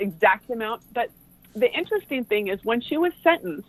exact 0.00 0.50
amount. 0.50 0.82
But 0.92 1.10
the 1.54 1.70
interesting 1.72 2.24
thing 2.24 2.48
is 2.48 2.58
when 2.64 2.80
she 2.80 2.96
was 2.96 3.12
sentenced, 3.22 3.68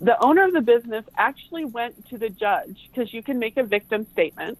the 0.00 0.16
owner 0.22 0.44
of 0.44 0.52
the 0.52 0.60
business 0.60 1.04
actually 1.18 1.64
went 1.64 2.08
to 2.10 2.18
the 2.18 2.28
judge 2.28 2.88
because 2.88 3.12
you 3.12 3.24
can 3.24 3.40
make 3.40 3.56
a 3.56 3.64
victim 3.64 4.06
statement. 4.12 4.56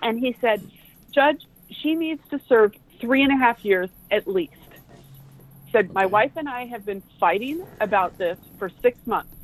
And 0.00 0.18
he 0.18 0.34
said, 0.40 0.62
Judge, 1.10 1.44
she 1.68 1.94
needs 1.94 2.26
to 2.30 2.40
serve 2.48 2.72
three 3.02 3.22
and 3.22 3.32
a 3.32 3.36
half 3.36 3.66
years 3.66 3.90
at 4.10 4.26
least. 4.26 4.54
Said, 5.72 5.92
My 5.92 6.06
wife 6.06 6.32
and 6.36 6.48
I 6.48 6.64
have 6.64 6.86
been 6.86 7.02
fighting 7.20 7.66
about 7.82 8.16
this 8.16 8.38
for 8.58 8.70
six 8.80 8.96
months. 9.06 9.34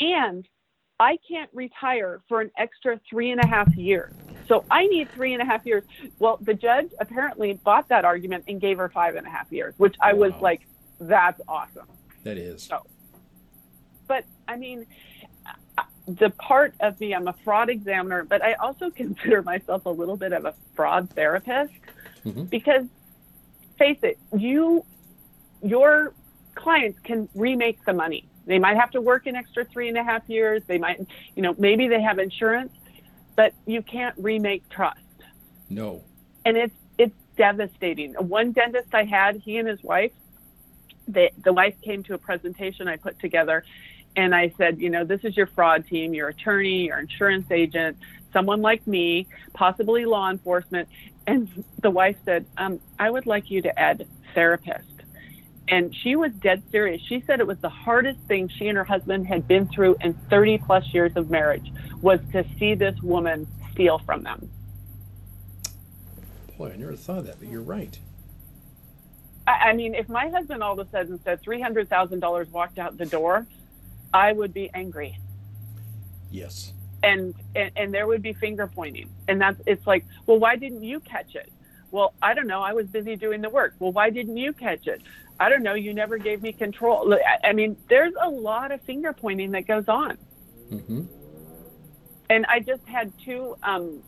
And 0.00 0.44
I 0.98 1.18
can't 1.28 1.50
retire 1.52 2.20
for 2.28 2.40
an 2.40 2.50
extra 2.56 2.98
three 3.08 3.30
and 3.30 3.40
a 3.40 3.46
half 3.46 3.74
years. 3.76 4.12
So 4.48 4.64
I 4.70 4.86
need 4.86 5.10
three 5.10 5.32
and 5.34 5.42
a 5.42 5.44
half 5.44 5.66
years. 5.66 5.84
Well, 6.18 6.38
the 6.40 6.54
judge 6.54 6.88
apparently 7.00 7.54
bought 7.54 7.88
that 7.88 8.04
argument 8.04 8.44
and 8.48 8.60
gave 8.60 8.78
her 8.78 8.88
five 8.88 9.16
and 9.16 9.26
a 9.26 9.30
half 9.30 9.50
years, 9.52 9.74
which 9.76 9.96
I 10.00 10.12
was 10.14 10.32
Wow. 10.34 10.40
like, 10.40 10.66
that's 11.00 11.40
awesome. 11.48 11.86
That 12.22 12.38
is. 12.38 12.62
So- 12.62 12.86
But 14.06 14.24
I 14.48 14.56
mean, 14.56 14.86
uh, 15.76 15.82
the 16.06 16.30
part 16.30 16.74
of 16.80 16.98
me, 17.00 17.12
I'm 17.14 17.28
a 17.28 17.34
fraud 17.44 17.68
examiner, 17.68 18.24
but 18.24 18.42
I 18.42 18.54
also 18.54 18.88
consider 19.02 19.42
myself 19.42 19.84
a 19.84 19.90
little 19.90 20.16
bit 20.16 20.32
of 20.32 20.44
a 20.46 20.54
fraud 20.74 21.10
therapist 21.10 21.74
Mhm. 22.24 22.48
because 22.48 22.86
face 23.78 23.98
it, 24.02 24.18
you, 24.36 24.84
your 25.62 26.14
clients 26.54 26.98
can 27.00 27.28
remake 27.34 27.84
the 27.84 27.92
money. 27.92 28.26
They 28.46 28.58
might 28.58 28.76
have 28.76 28.90
to 28.92 29.00
work 29.00 29.26
an 29.26 29.36
extra 29.36 29.64
three 29.64 29.88
and 29.88 29.98
a 29.98 30.04
half 30.04 30.22
years. 30.28 30.62
They 30.66 30.78
might, 30.78 31.00
you 31.34 31.42
know, 31.42 31.54
maybe 31.58 31.88
they 31.88 32.00
have 32.00 32.18
insurance, 32.18 32.72
but 33.34 33.52
you 33.66 33.82
can't 33.82 34.14
remake 34.18 34.68
trust 34.68 35.00
No. 35.68 36.02
and 36.44 36.56
it's 36.56 36.74
it's 36.98 37.14
devastating. 37.36 38.14
One 38.14 38.52
dentist 38.52 38.94
I 38.94 39.04
had, 39.04 39.36
he 39.36 39.58
and 39.58 39.68
his 39.68 39.82
wife, 39.82 40.12
the 41.08 41.30
the 41.44 41.52
wife 41.52 41.74
came 41.82 42.02
to 42.04 42.14
a 42.14 42.18
presentation 42.18 42.88
I 42.88 42.96
put 42.96 43.18
together, 43.18 43.64
and 44.16 44.34
I 44.34 44.52
said, 44.56 44.80
you 44.80 44.90
know, 44.90 45.04
this 45.04 45.20
is 45.24 45.36
your 45.36 45.46
fraud 45.48 45.86
team, 45.86 46.14
your 46.14 46.28
attorney, 46.28 46.86
your 46.86 46.98
insurance 46.98 47.50
agent, 47.50 47.98
someone 48.32 48.62
like 48.62 48.86
me, 48.86 49.26
possibly 49.54 50.04
law 50.04 50.30
enforcement, 50.30 50.88
and 51.26 51.64
the 51.82 51.90
wife 51.90 52.16
said, 52.24 52.46
um, 52.56 52.80
I 52.98 53.10
would 53.10 53.26
like 53.26 53.50
you 53.50 53.60
to 53.62 53.78
add 53.78 54.06
therapist. 54.34 54.95
And 55.68 55.94
she 55.94 56.14
was 56.14 56.32
dead 56.32 56.62
serious. 56.70 57.02
She 57.02 57.22
said 57.26 57.40
it 57.40 57.46
was 57.46 57.58
the 57.58 57.68
hardest 57.68 58.20
thing 58.28 58.48
she 58.48 58.68
and 58.68 58.78
her 58.78 58.84
husband 58.84 59.26
had 59.26 59.48
been 59.48 59.66
through 59.66 59.96
in 60.00 60.14
30 60.30 60.58
plus 60.58 60.94
years 60.94 61.12
of 61.16 61.28
marriage 61.30 61.72
was 62.00 62.20
to 62.32 62.44
see 62.58 62.74
this 62.74 63.00
woman 63.02 63.48
steal 63.72 63.98
from 63.98 64.22
them. 64.22 64.48
Boy, 66.56 66.70
I 66.72 66.76
never 66.76 66.94
thought 66.94 67.18
of 67.18 67.26
that, 67.26 67.38
but 67.40 67.48
you're 67.48 67.62
right. 67.62 67.98
I, 69.46 69.70
I 69.70 69.72
mean, 69.74 69.94
if 69.94 70.08
my 70.08 70.28
husband 70.28 70.62
all 70.62 70.78
of 70.78 70.86
a 70.86 70.90
sudden 70.90 71.20
said 71.22 71.42
three 71.42 71.60
hundred 71.60 71.88
thousand 71.88 72.20
dollars 72.20 72.48
walked 72.50 72.78
out 72.78 72.96
the 72.96 73.06
door, 73.06 73.46
I 74.14 74.32
would 74.32 74.54
be 74.54 74.70
angry, 74.72 75.18
Yes. 76.30 76.72
and, 77.02 77.34
and 77.54 77.70
and 77.76 77.92
there 77.94 78.06
would 78.06 78.22
be 78.22 78.32
finger 78.32 78.66
pointing, 78.66 79.10
and 79.28 79.40
that's 79.40 79.60
it's 79.66 79.86
like, 79.86 80.06
well, 80.26 80.38
why 80.38 80.56
didn't 80.56 80.82
you 80.82 81.00
catch 81.00 81.34
it? 81.34 81.52
Well, 81.90 82.14
I 82.22 82.34
don't 82.34 82.46
know. 82.46 82.62
I 82.62 82.72
was 82.72 82.86
busy 82.86 83.16
doing 83.16 83.42
the 83.42 83.50
work. 83.50 83.74
Well, 83.78 83.92
why 83.92 84.10
didn't 84.10 84.36
you 84.38 84.52
catch 84.52 84.86
it? 84.86 85.02
I 85.38 85.48
don't 85.48 85.62
know. 85.62 85.74
You 85.74 85.92
never 85.92 86.18
gave 86.18 86.42
me 86.42 86.52
control. 86.52 87.14
I- 87.44 87.52
mean, 87.52 87.76
there's 87.88 88.14
a 88.20 88.28
lot 88.28 88.72
of 88.72 88.80
finger 88.82 89.12
pointing 89.12 89.50
that 89.52 89.66
goes 89.66 89.88
on. 89.88 90.18
Mm-hmm. 90.72 91.02
and 92.28 92.44
I 92.46 92.58
just 92.58 92.84
had 92.86 93.12
two 93.24 93.56
um, 93.62 94.02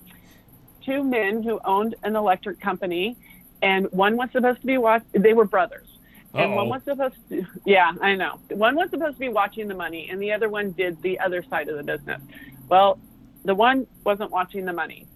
two 0.84 1.04
men 1.04 1.42
who 1.42 1.60
owned 1.64 1.94
an 2.02 2.16
electric 2.16 2.60
company, 2.60 3.16
and 3.62 3.86
one 3.92 4.16
was 4.16 4.30
supposed 4.32 4.60
to 4.62 4.66
be 4.66 4.76
watch. 4.76 5.04
They 5.12 5.34
were 5.34 5.44
brothers, 5.44 5.86
and 6.34 6.54
one 6.56 6.68
was 6.68 6.82
supposed 6.82 7.14
to. 7.28 7.46
Yeah, 7.64 7.92
I 8.00 8.16
know. 8.16 8.40
One 8.50 8.74
was 8.74 8.90
supposed 8.90 9.14
to 9.14 9.20
be 9.20 9.28
watching 9.28 9.68
the 9.68 9.74
money, 9.74 10.08
and 10.10 10.20
the 10.20 10.32
other 10.32 10.48
one 10.48 10.72
did 10.72 11.00
the 11.00 11.20
other 11.20 11.44
side 11.44 11.68
of 11.68 11.76
the 11.76 11.84
business. 11.84 12.20
Well, 12.68 12.98
the 13.44 13.54
one 13.54 13.86
wasn't 14.02 14.32
watching 14.32 14.64
the 14.64 14.72
money, 14.72 15.06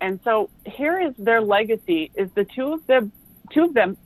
and 0.00 0.18
so 0.24 0.48
here 0.64 0.98
is 0.98 1.12
their 1.18 1.42
legacy: 1.42 2.10
is 2.14 2.30
the 2.34 2.44
two 2.44 2.72
of 2.72 2.86
them, 2.86 3.12
two 3.52 3.64
of 3.64 3.74
them, 3.74 3.98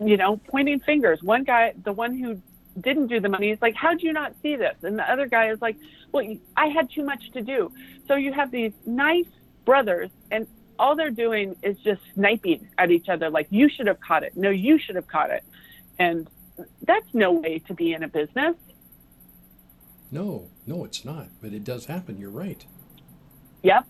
you 0.00 0.16
know, 0.16 0.36
pointing 0.48 0.80
fingers. 0.80 1.22
One 1.22 1.44
guy, 1.44 1.74
the 1.84 1.92
one 1.92 2.18
who 2.18 2.40
didn't 2.80 3.08
do 3.08 3.20
the 3.20 3.28
money, 3.28 3.50
is 3.50 3.60
like, 3.60 3.74
"How'd 3.74 4.02
you 4.02 4.12
not 4.12 4.34
see 4.42 4.56
this?" 4.56 4.76
And 4.82 4.98
the 4.98 5.10
other 5.10 5.26
guy 5.26 5.50
is 5.50 5.60
like, 5.60 5.76
well, 6.12 6.36
I 6.56 6.66
had 6.66 6.90
too 6.90 7.04
much 7.04 7.30
to 7.32 7.42
do. 7.42 7.72
So 8.06 8.14
you 8.14 8.32
have 8.32 8.50
these 8.50 8.72
nice 8.86 9.26
brothers, 9.64 10.10
and 10.30 10.46
all 10.78 10.96
they're 10.96 11.10
doing 11.10 11.56
is 11.62 11.76
just 11.78 12.00
sniping 12.14 12.68
at 12.78 12.90
each 12.90 13.08
other, 13.08 13.30
like, 13.30 13.48
you 13.50 13.68
should 13.68 13.86
have 13.86 14.00
caught 14.00 14.22
it. 14.22 14.36
No, 14.36 14.50
you 14.50 14.78
should 14.78 14.96
have 14.96 15.06
caught 15.06 15.30
it. 15.30 15.44
And 15.98 16.28
that's 16.82 17.12
no 17.12 17.32
way 17.32 17.58
to 17.66 17.74
be 17.74 17.92
in 17.92 18.02
a 18.02 18.08
business. 18.08 18.54
No, 20.10 20.48
no, 20.66 20.84
it's 20.84 21.04
not. 21.04 21.28
But 21.42 21.52
it 21.52 21.64
does 21.64 21.86
happen. 21.86 22.18
You're 22.18 22.30
right. 22.30 22.64
Yep. 23.62 23.84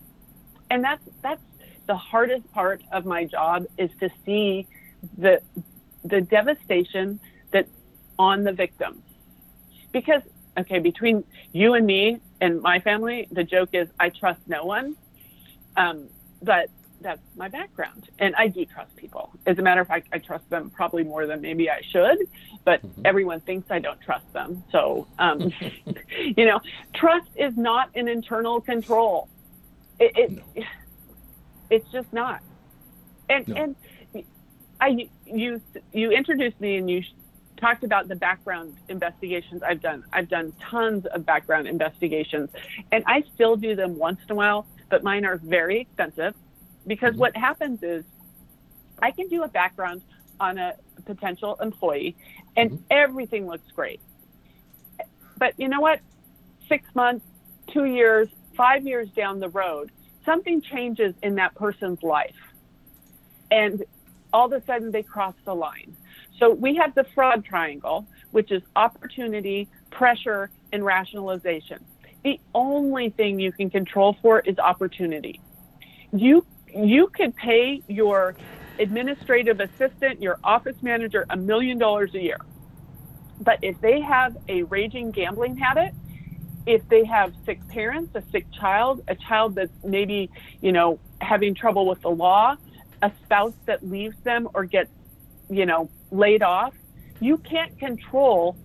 And 0.69 0.83
that's 0.83 1.01
that's 1.21 1.41
the 1.87 1.95
hardest 1.95 2.51
part 2.51 2.83
of 2.91 3.05
my 3.05 3.25
job 3.25 3.65
is 3.77 3.89
to 3.99 4.09
see 4.25 4.67
the 5.17 5.41
the 6.03 6.21
devastation 6.21 7.19
that's 7.51 7.69
on 8.17 8.43
the 8.43 8.51
victims. 8.51 9.01
Because 9.91 10.21
okay, 10.57 10.79
between 10.79 11.23
you 11.51 11.73
and 11.73 11.85
me 11.85 12.19
and 12.41 12.61
my 12.61 12.79
family, 12.79 13.27
the 13.31 13.43
joke 13.43 13.69
is 13.73 13.87
I 13.99 14.09
trust 14.09 14.41
no 14.47 14.65
one. 14.65 14.95
Um, 15.77 16.09
but 16.41 16.69
that's 17.01 17.21
my 17.37 17.47
background, 17.47 18.09
and 18.19 18.35
I 18.35 18.47
do 18.47 18.65
trust 18.65 18.93
people. 18.97 19.31
As 19.45 19.57
a 19.57 19.61
matter 19.61 19.79
of 19.79 19.87
fact, 19.87 20.07
I 20.11 20.17
trust 20.17 20.49
them 20.49 20.69
probably 20.69 21.03
more 21.03 21.25
than 21.25 21.39
maybe 21.41 21.69
I 21.69 21.81
should. 21.81 22.17
But 22.65 22.81
Mhm. 22.81 23.01
everyone 23.05 23.39
thinks 23.41 23.71
I 23.71 23.79
don't 23.79 24.01
trust 24.01 24.31
them. 24.33 24.63
So, 24.71 25.07
um, 25.17 25.51
you 26.37 26.45
know, 26.45 26.59
trust 26.93 27.29
is 27.35 27.55
not 27.55 27.89
an 27.95 28.07
internal 28.09 28.59
control. 28.59 29.29
It, 29.99 30.11
it 30.17 30.31
No. 30.31 30.63
it's 31.69 31.89
just 31.91 32.11
not. 32.11 32.41
And 33.29 33.47
No. 33.47 33.55
and 33.55 33.75
I 34.79 35.09
you 35.25 35.61
you 35.91 36.11
introduced 36.11 36.59
me 36.59 36.77
and 36.77 36.89
you 36.89 37.03
talked 37.57 37.83
about 37.83 38.07
the 38.07 38.15
background 38.15 38.77
investigations 38.87 39.61
I've 39.63 39.81
done. 39.81 40.03
I've 40.13 40.29
done 40.29 40.53
tons 40.61 41.05
of 41.07 41.25
background 41.25 41.67
investigations, 41.67 42.49
and 42.91 43.03
I 43.05 43.23
still 43.33 43.57
do 43.57 43.75
them 43.75 43.97
once 43.97 44.19
in 44.27 44.31
a 44.31 44.35
while, 44.35 44.65
but 44.89 45.03
mine 45.03 45.25
are 45.25 45.37
very 45.37 45.81
expensive 45.81 46.33
because 46.87 47.15
Mhm. 47.15 47.19
what 47.19 47.35
happens 47.35 47.83
is 47.83 48.05
I 49.01 49.11
can 49.11 49.27
do 49.27 49.43
a 49.43 49.47
background 49.47 50.01
on 50.39 50.57
a 50.57 50.75
potential 51.05 51.57
employee, 51.61 52.15
and 52.55 52.71
Mhm. 52.71 52.79
everything 52.89 53.47
looks 53.47 53.69
great. 53.71 53.99
But 55.37 55.53
you 55.57 55.67
know 55.67 55.81
what? 55.81 55.99
Six 56.69 56.83
months, 56.95 57.25
two 57.67 57.85
years, 57.85 58.29
five 58.55 58.85
years 58.87 59.09
down 59.11 59.39
the 59.39 59.49
road, 59.49 59.91
something 60.25 60.61
changes 60.61 61.13
in 61.23 61.35
that 61.35 61.55
person's 61.55 62.01
life. 62.03 62.35
And 63.51 63.83
all 64.33 64.45
of 64.45 64.53
a 64.53 64.65
sudden 64.65 64.91
they 64.91 65.03
cross 65.03 65.35
the 65.45 65.55
line. 65.55 65.95
So 66.37 66.53
we 66.53 66.75
have 66.75 66.95
the 66.95 67.03
fraud 67.03 67.43
triangle, 67.43 68.07
which 68.31 68.51
is 68.51 68.61
opportunity, 68.75 69.67
pressure, 69.91 70.49
and 70.71 70.85
rationalization. 70.85 71.83
The 72.23 72.39
only 72.53 73.09
thing 73.09 73.39
you 73.39 73.51
can 73.51 73.69
control 73.69 74.15
for 74.21 74.39
is 74.41 74.57
opportunity. 74.59 75.39
You 76.11 76.45
you 76.73 77.07
could 77.07 77.35
pay 77.35 77.81
your 77.87 78.35
administrative 78.79 79.59
assistant, 79.59 80.21
your 80.21 80.39
office 80.43 80.75
manager 80.81 81.25
a 81.29 81.37
million 81.37 81.77
dollars 81.77 82.13
a 82.13 82.21
year. 82.21 82.39
But 83.41 83.59
if 83.61 83.79
they 83.81 84.01
have 84.01 84.37
a 84.47 84.63
raging 84.63 85.11
gambling 85.11 85.57
habit, 85.57 85.93
if 86.65 86.87
they 86.89 87.05
have 87.05 87.33
sick 87.45 87.65
parents, 87.69 88.15
a 88.15 88.23
sick 88.31 88.45
child, 88.51 89.03
a 89.07 89.15
child 89.15 89.55
that's 89.55 89.71
maybe, 89.83 90.29
you 90.61 90.71
know, 90.71 90.99
having 91.19 91.55
trouble 91.55 91.87
with 91.87 92.01
the 92.01 92.09
law, 92.09 92.55
a 93.01 93.11
spouse 93.23 93.53
that 93.65 93.87
leaves 93.87 94.15
them 94.23 94.47
or 94.53 94.65
gets, 94.65 94.91
you 95.49 95.65
know, 95.65 95.89
laid 96.11 96.43
off, 96.43 96.73
you 97.19 97.37
can't 97.37 97.77
control 97.79 98.55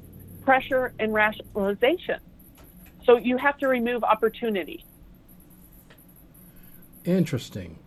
pressure 0.45 0.93
and 0.99 1.13
rationalization. 1.15 2.21
So 3.05 3.17
you 3.19 3.37
have 3.37 3.59
to 3.59 3.69
remove 3.69 4.03
opportunity. 4.05 4.85
Interesting. 7.05 7.79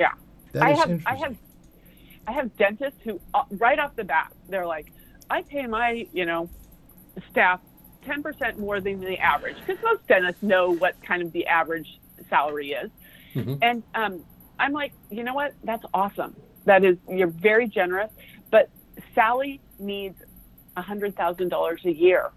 Yeah. 0.00 0.08
That 0.52 0.62
I 0.62 0.72
is 0.72 0.78
have 0.78 1.02
I 1.06 1.14
have 1.16 1.36
I 2.26 2.32
have 2.32 2.56
dentists 2.56 2.98
who 3.04 3.20
uh, 3.34 3.44
right 3.52 3.78
off 3.78 3.94
the 3.94 4.04
bat 4.04 4.32
they're 4.48 4.66
like, 4.66 4.92
I 5.30 5.42
pay 5.42 5.66
my 5.66 6.06
you 6.12 6.24
know 6.26 6.50
staff 7.30 7.60
ten 8.04 8.22
percent 8.22 8.58
more 8.58 8.80
than 8.80 9.00
the 9.00 9.18
average 9.18 9.56
because 9.64 9.82
most 9.82 10.06
dentists 10.08 10.42
know 10.42 10.70
what 10.72 11.00
kind 11.02 11.22
of 11.22 11.32
the 11.32 11.46
average 11.46 12.00
salary 12.28 12.72
is, 12.72 12.90
Mhm. 13.34 13.58
and 13.62 13.82
um, 13.94 14.24
I'm 14.58 14.72
like, 14.72 14.92
you 15.10 15.24
know 15.24 15.34
what? 15.34 15.54
That's 15.64 15.84
awesome. 15.92 16.34
That 16.64 16.84
is 16.84 16.96
you're 17.08 17.28
very 17.28 17.68
generous, 17.68 18.10
but 18.50 18.68
Sally 19.14 19.60
needs 19.78 20.20
a 20.76 20.82
hundred 20.82 21.16
thousand 21.16 21.48
dollars 21.48 21.80
a 21.84 21.92
year 21.92 22.30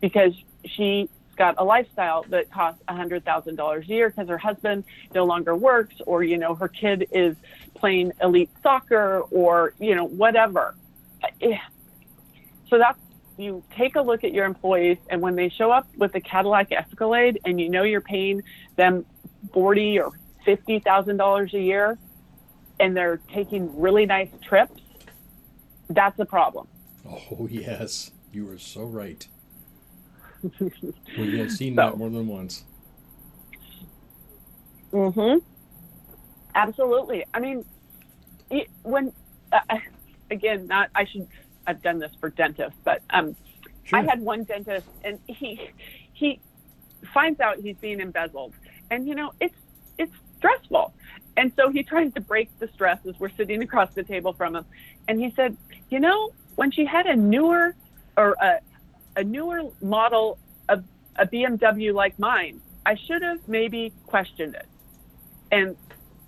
because 0.00 0.34
she's 0.64 1.08
got 1.36 1.54
a 1.58 1.64
lifestyle 1.64 2.24
that 2.30 2.50
costs 2.50 2.82
a 2.88 2.94
hundred 2.94 3.24
thousand 3.24 3.56
dollars 3.56 3.84
a 3.86 3.92
year 3.92 4.10
because 4.10 4.28
her 4.28 4.38
husband 4.38 4.84
no 5.14 5.24
longer 5.24 5.54
works 5.54 5.94
or 6.06 6.24
you 6.24 6.36
know 6.36 6.54
her 6.54 6.68
kid 6.68 7.06
is 7.12 7.36
playing 7.74 8.12
elite 8.20 8.50
soccer 8.62 9.20
or 9.30 9.72
you 9.78 9.94
know 9.94 10.04
whatever 10.04 10.74
Eh, 11.40 11.56
so 12.68 12.78
that's 12.78 12.98
you 13.36 13.62
take 13.76 13.94
a 13.94 14.00
look 14.00 14.24
at 14.24 14.32
your 14.32 14.44
employees 14.44 14.98
and 15.10 15.20
when 15.20 15.36
they 15.36 15.48
show 15.48 15.70
up 15.70 15.86
with 15.96 16.14
a 16.16 16.20
cadillac 16.20 16.72
escalade 16.72 17.40
and 17.44 17.60
you 17.60 17.68
know 17.68 17.84
you're 17.84 18.00
paying 18.00 18.42
them 18.76 19.04
forty 19.52 19.98
or 19.98 20.10
fifty 20.48 20.78
thousand 20.78 21.18
dollars 21.18 21.52
a 21.52 21.60
year 21.60 21.98
and 22.80 22.96
they're 22.96 23.20
taking 23.34 23.78
really 23.78 24.06
nice 24.06 24.30
trips 24.42 24.80
that's 25.90 26.18
a 26.18 26.24
problem 26.24 26.66
Oh 27.06 27.46
yes, 27.50 28.10
you 28.32 28.48
are 28.50 28.58
so 28.58 28.82
right. 28.84 29.26
We 31.18 31.38
have 31.38 31.50
seen 31.52 31.74
So- 31.74 31.82
that 31.82 31.96
more 31.98 32.10
than 32.10 32.26
once. 32.26 32.64
Mm-hmm. 34.92 35.38
Absolutely. 36.54 37.24
I 37.34 37.40
mean, 37.40 37.64
it, 38.50 38.68
when 38.82 39.12
uh, 39.52 39.60
again, 40.30 40.66
not 40.66 40.90
I 40.94 41.04
should. 41.04 41.26
I've 41.66 41.82
done 41.82 41.98
this 41.98 42.12
for 42.20 42.30
dentists, 42.30 42.78
but 42.84 43.02
um, 43.10 43.36
Sure. 43.84 43.98
I 43.98 44.02
had 44.02 44.20
one 44.20 44.44
dentist, 44.44 44.86
and 45.04 45.18
he 45.26 45.70
he 46.12 46.40
finds 47.14 47.40
out 47.40 47.56
he's 47.58 47.76
being 47.76 48.00
embezzled, 48.00 48.52
and 48.90 49.06
you 49.08 49.14
know 49.14 49.32
it's 49.40 49.54
it's 49.98 50.12
stressful, 50.38 50.94
and 51.36 51.52
so 51.56 51.70
he 51.70 51.82
tries 51.82 52.12
to 52.14 52.20
break 52.20 52.56
the 52.58 52.68
stress 52.74 52.98
as 53.06 53.18
we're 53.18 53.30
sitting 53.36 53.62
across 53.62 53.92
the 53.94 54.02
table 54.02 54.32
from 54.32 54.56
him, 54.56 54.64
and 55.06 55.20
he 55.20 55.32
said, 55.36 55.56
you 55.90 56.00
know, 56.00 56.32
when 56.56 56.70
she 56.70 56.84
had 56.84 57.06
a 57.06 57.16
newer 57.16 57.74
or 58.16 58.36
a 58.40 58.60
a 59.16 59.24
newer 59.24 59.62
model 59.80 60.38
of 60.68 60.84
a 61.16 61.26
BMW 61.26 61.92
like 61.92 62.18
mine, 62.18 62.60
I 62.86 62.94
should 62.94 63.22
have 63.22 63.40
maybe 63.48 63.92
questioned 64.06 64.54
it, 64.54 64.66
and 65.50 65.76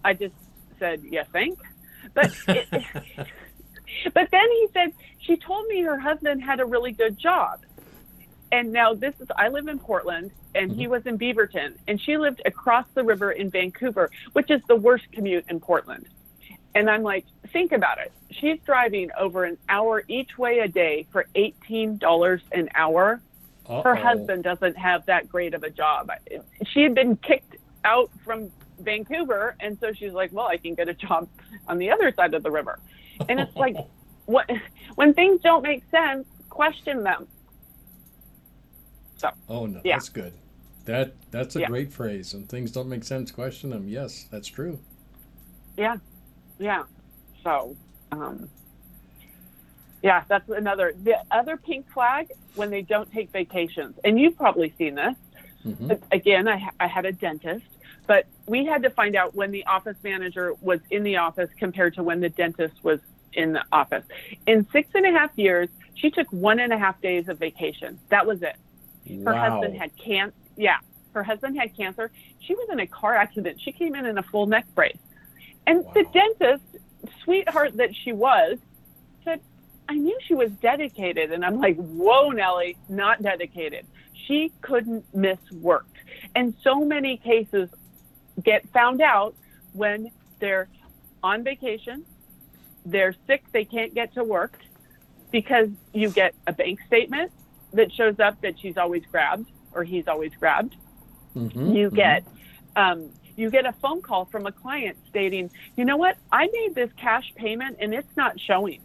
I 0.04 0.14
just 0.14 0.34
said, 0.78 1.02
"You 1.02 1.22
think?" 1.32 1.58
But 2.14 2.32
it, 2.48 2.68
but 4.14 4.28
then 4.30 4.50
he 4.50 4.68
said 4.72 4.92
she 5.20 5.36
told 5.36 5.66
me 5.66 5.82
her 5.82 5.98
husband 5.98 6.42
had 6.42 6.60
a 6.60 6.64
really 6.64 6.92
good 6.92 7.18
job, 7.18 7.60
and 8.52 8.72
now 8.72 8.94
this 8.94 9.14
is 9.20 9.28
I 9.36 9.48
live 9.48 9.68
in 9.68 9.78
Portland, 9.78 10.30
and 10.54 10.72
he 10.72 10.82
mm-hmm. 10.82 10.92
was 10.92 11.06
in 11.06 11.18
Beaverton, 11.18 11.74
and 11.86 12.00
she 12.00 12.16
lived 12.16 12.42
across 12.44 12.86
the 12.94 13.04
river 13.04 13.32
in 13.32 13.50
Vancouver, 13.50 14.10
which 14.32 14.50
is 14.50 14.60
the 14.68 14.76
worst 14.76 15.10
commute 15.12 15.44
in 15.48 15.60
Portland. 15.60 16.08
And 16.74 16.88
I'm 16.88 17.02
like, 17.02 17.26
think 17.52 17.72
about 17.72 17.98
it. 17.98 18.12
She's 18.30 18.60
driving 18.64 19.10
over 19.18 19.44
an 19.44 19.58
hour 19.68 20.04
each 20.06 20.38
way 20.38 20.60
a 20.60 20.68
day 20.68 21.06
for 21.10 21.26
eighteen 21.34 21.98
dollars 21.98 22.42
an 22.52 22.68
hour 22.74 23.20
her 23.70 23.96
Uh-oh. 23.96 24.02
husband 24.02 24.42
doesn't 24.42 24.76
have 24.76 25.06
that 25.06 25.28
great 25.28 25.54
of 25.54 25.62
a 25.62 25.70
job. 25.70 26.10
She 26.66 26.82
had 26.82 26.94
been 26.94 27.16
kicked 27.16 27.56
out 27.84 28.10
from 28.24 28.50
Vancouver, 28.80 29.54
and 29.60 29.78
so 29.78 29.92
she's 29.92 30.12
like, 30.12 30.32
"Well, 30.32 30.46
I 30.46 30.56
can 30.56 30.74
get 30.74 30.88
a 30.88 30.94
job 30.94 31.28
on 31.68 31.78
the 31.78 31.90
other 31.90 32.12
side 32.12 32.34
of 32.34 32.42
the 32.42 32.50
river." 32.50 32.80
And 33.28 33.38
it's 33.38 33.54
like, 33.54 33.76
what 34.26 34.50
when 34.96 35.14
things 35.14 35.40
don't 35.42 35.62
make 35.62 35.84
sense, 35.90 36.26
question 36.48 37.04
them. 37.04 37.28
Oh 39.48 39.66
no, 39.66 39.80
Yeah. 39.84 39.96
that's 39.96 40.08
good. 40.08 40.32
That 40.84 41.14
that's 41.30 41.56
a 41.56 41.60
Yeah. 41.60 41.66
great 41.68 41.92
phrase. 41.92 42.34
And 42.34 42.48
things 42.48 42.72
don't 42.72 42.88
make 42.88 43.04
sense, 43.04 43.30
question 43.30 43.70
them. 43.70 43.88
Yes, 43.88 44.26
that's 44.30 44.48
true. 44.48 44.78
Yeah, 45.76 45.96
yeah. 46.58 46.84
So, 47.42 47.76
um, 48.12 48.48
yeah, 50.02 50.24
that's 50.28 50.48
another. 50.48 50.94
The 51.02 51.16
other 51.30 51.56
pink 51.56 51.86
flag 51.92 52.28
when 52.54 52.70
they 52.70 52.82
don't 52.82 53.10
take 53.12 53.30
vacations, 53.32 53.98
and 54.04 54.18
you've 54.18 54.36
probably 54.36 54.74
seen 54.78 54.94
this. 54.94 55.14
hmm 55.62 55.92
again, 56.10 56.48
I, 56.48 56.70
I 56.80 56.86
had 56.86 57.04
a 57.04 57.12
dentist, 57.12 57.66
but 58.06 58.26
we 58.46 58.64
had 58.64 58.82
to 58.82 58.90
find 58.90 59.14
out 59.14 59.34
when 59.34 59.50
the 59.50 59.64
office 59.66 59.96
manager 60.02 60.54
was 60.60 60.80
in 60.90 61.02
the 61.02 61.16
office 61.18 61.50
compared 61.58 61.94
to 61.94 62.02
when 62.02 62.20
the 62.20 62.30
dentist 62.30 62.82
was 62.82 62.98
in 63.34 63.52
the 63.52 63.62
office. 63.70 64.04
In 64.46 64.66
six 64.72 64.88
and 64.94 65.04
a 65.06 65.10
half 65.10 65.30
years, 65.36 65.68
she 65.94 66.10
took 66.10 66.26
one 66.32 66.60
and 66.60 66.72
a 66.72 66.78
half 66.78 67.00
days 67.02 67.28
of 67.28 67.38
vacation. 67.38 68.00
That 68.08 68.26
was 68.26 68.42
it. 68.42 68.56
Her 69.18 69.34
wow. 69.34 69.50
husband 69.50 69.76
had 69.76 69.96
cancer. 69.96 70.34
yeah, 70.56 70.78
her 71.12 71.22
husband 71.22 71.58
had 71.58 71.76
cancer. 71.76 72.10
She 72.40 72.54
was 72.54 72.68
in 72.70 72.80
a 72.80 72.86
car 72.86 73.14
accident. 73.14 73.60
She 73.60 73.72
came 73.72 73.94
in 73.94 74.06
in 74.06 74.18
a 74.18 74.22
full 74.22 74.46
neck 74.46 74.66
brace. 74.74 74.98
And 75.66 75.84
the 75.94 76.04
dentist, 76.12 76.64
sweetheart 77.22 77.76
that 77.76 77.94
she 77.94 78.12
was, 78.12 78.58
said, 79.24 79.40
I 79.88 79.94
knew 79.94 80.16
she 80.26 80.34
was 80.34 80.50
dedicated. 80.62 81.32
And 81.32 81.44
I'm 81.44 81.60
like, 81.60 81.76
whoa, 81.76 82.30
Nellie, 82.30 82.76
not 82.88 83.22
dedicated. 83.22 83.86
She 84.26 84.52
couldn't 84.60 85.04
miss 85.14 85.38
work. 85.52 85.86
And 86.34 86.54
so 86.62 86.84
many 86.84 87.16
cases 87.16 87.68
get 88.42 88.68
found 88.72 89.00
out 89.00 89.34
when 89.72 90.10
they're 90.38 90.68
on 91.22 91.44
vacation, 91.44 92.04
they're 92.86 93.14
sick, 93.26 93.44
they 93.52 93.64
can't 93.64 93.94
get 93.94 94.14
to 94.14 94.24
work 94.24 94.58
because 95.30 95.68
you 95.92 96.10
get 96.10 96.34
a 96.46 96.52
bank 96.52 96.80
statement 96.86 97.30
that 97.72 97.92
shows 97.92 98.18
up 98.20 98.40
that 98.42 98.58
she's 98.58 98.76
always 98.76 99.02
grabbed 99.10 99.50
or 99.72 99.84
he's 99.84 100.08
always 100.08 100.32
grabbed. 100.34 100.76
Mhm, 101.36 101.74
You 101.74 101.90
mhm. 101.90 101.94
get 101.94 102.24
um, 102.76 103.10
you 103.36 103.50
get 103.50 103.66
a 103.66 103.72
phone 103.72 104.02
call 104.02 104.26
from 104.26 104.46
a 104.46 104.52
client 104.52 104.96
stating, 105.08 105.50
you 105.76 105.84
know 105.84 105.96
what, 105.96 106.16
I 106.30 106.48
made 106.52 106.74
this 106.74 106.90
cash 106.96 107.32
payment 107.34 107.78
and 107.80 107.94
it's 107.94 108.16
not 108.16 108.38
showing. 108.38 108.80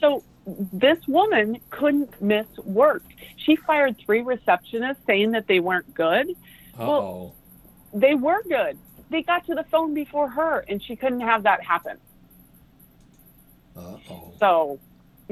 So 0.00 0.24
this 0.72 0.98
woman 1.06 1.60
couldn't 1.70 2.20
miss 2.20 2.46
work. 2.64 3.04
She 3.36 3.56
fired 3.56 3.96
three 4.04 4.22
receptionists 4.22 4.96
saying 5.06 5.30
that 5.32 5.46
they 5.46 5.60
weren't 5.60 5.94
good. 5.94 6.30
Uh-oh. 6.78 7.32
They 7.94 8.14
were 8.14 8.42
good. 8.42 8.76
They 9.08 9.22
got 9.22 9.46
to 9.46 9.54
the 9.54 9.64
phone 9.64 9.94
before 9.94 10.28
her 10.28 10.64
and 10.68 10.82
she 10.82 10.96
couldn't 10.96 11.20
have 11.20 11.44
that 11.44 11.62
happen. 11.62 11.98
Uh-oh. 13.76 14.32
So, 14.38 14.80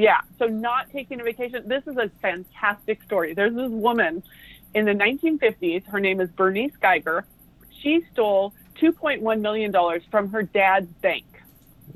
yeah, 0.01 0.23
so 0.39 0.47
not 0.47 0.91
taking 0.91 1.21
a 1.21 1.25
vacation. 1.25 1.69
This 1.69 1.83
is 1.87 1.99
a 1.99 2.11
fantastic 2.23 3.03
story. 3.03 3.35
There's 3.35 3.55
this 3.55 3.71
woman 3.71 4.23
in 4.75 4.87
the 4.87 4.93
1950s. 4.93 5.85
Her 5.85 6.01
name 6.01 6.21
is 6.23 6.31
Bernice 6.31 6.75
Geiger. 6.81 7.27
She 7.83 8.03
stole 8.11 8.55
$2.1 8.81 9.41
million 9.41 9.75
from 10.11 10.31
her 10.31 10.43
dad's 10.43 10.91
bank. 11.03 11.27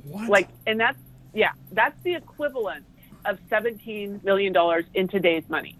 What? 0.02 0.28
Like, 0.28 0.48
and 0.66 0.78
that's, 0.78 0.98
yeah, 1.32 1.52
that's 1.72 1.96
the 2.02 2.14
equivalent 2.14 2.84
of 3.24 3.38
$17 3.48 4.22
million 4.22 4.54
in 4.92 5.08
today's 5.08 5.48
money. 5.48 5.78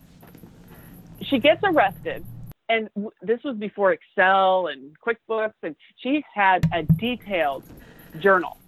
She 1.20 1.38
gets 1.38 1.60
arrested, 1.62 2.24
and 2.70 2.88
w- 2.94 3.10
this 3.20 3.40
was 3.44 3.56
before 3.58 3.92
Excel 3.92 4.68
and 4.68 4.96
QuickBooks, 4.98 5.52
and 5.62 5.76
she 5.96 6.24
had 6.34 6.66
a 6.72 6.84
detailed 6.84 7.64
journal. 8.18 8.58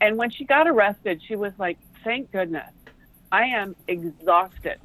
And 0.00 0.16
when 0.16 0.30
she 0.30 0.44
got 0.44 0.68
arrested, 0.68 1.20
she 1.26 1.34
was 1.34 1.52
like, 1.58 1.76
"Thank 2.04 2.32
goodness, 2.32 2.72
I 3.30 3.44
am 3.46 3.76
exhausted." 3.86 4.80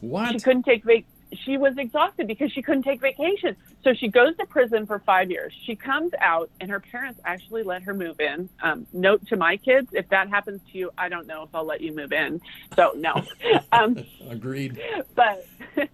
What? 0.00 0.32
She 0.32 0.40
couldn't 0.40 0.64
take 0.64 0.84
vac. 0.84 1.04
She 1.44 1.58
was 1.58 1.76
exhausted 1.76 2.26
because 2.28 2.52
she 2.52 2.62
couldn't 2.62 2.84
take 2.84 3.00
vacation. 3.00 3.56
So 3.82 3.94
she 3.94 4.08
goes 4.08 4.36
to 4.36 4.46
prison 4.46 4.86
for 4.86 5.00
five 5.00 5.30
years. 5.30 5.52
She 5.64 5.74
comes 5.74 6.12
out, 6.20 6.50
and 6.60 6.70
her 6.70 6.80
parents 6.80 7.20
actually 7.24 7.62
let 7.62 7.82
her 7.82 7.94
move 7.94 8.20
in. 8.20 8.48
Um, 8.62 8.86
note 8.92 9.26
to 9.28 9.36
my 9.36 9.56
kids: 9.56 9.88
if 9.92 10.08
that 10.10 10.28
happens 10.28 10.60
to 10.72 10.78
you, 10.78 10.90
I 10.96 11.08
don't 11.08 11.26
know 11.26 11.42
if 11.42 11.54
I'll 11.54 11.64
let 11.64 11.80
you 11.80 11.94
move 11.94 12.12
in. 12.12 12.40
So 12.74 12.92
no. 12.96 13.24
um, 13.72 14.04
Agreed. 14.28 14.80
but 15.14 15.46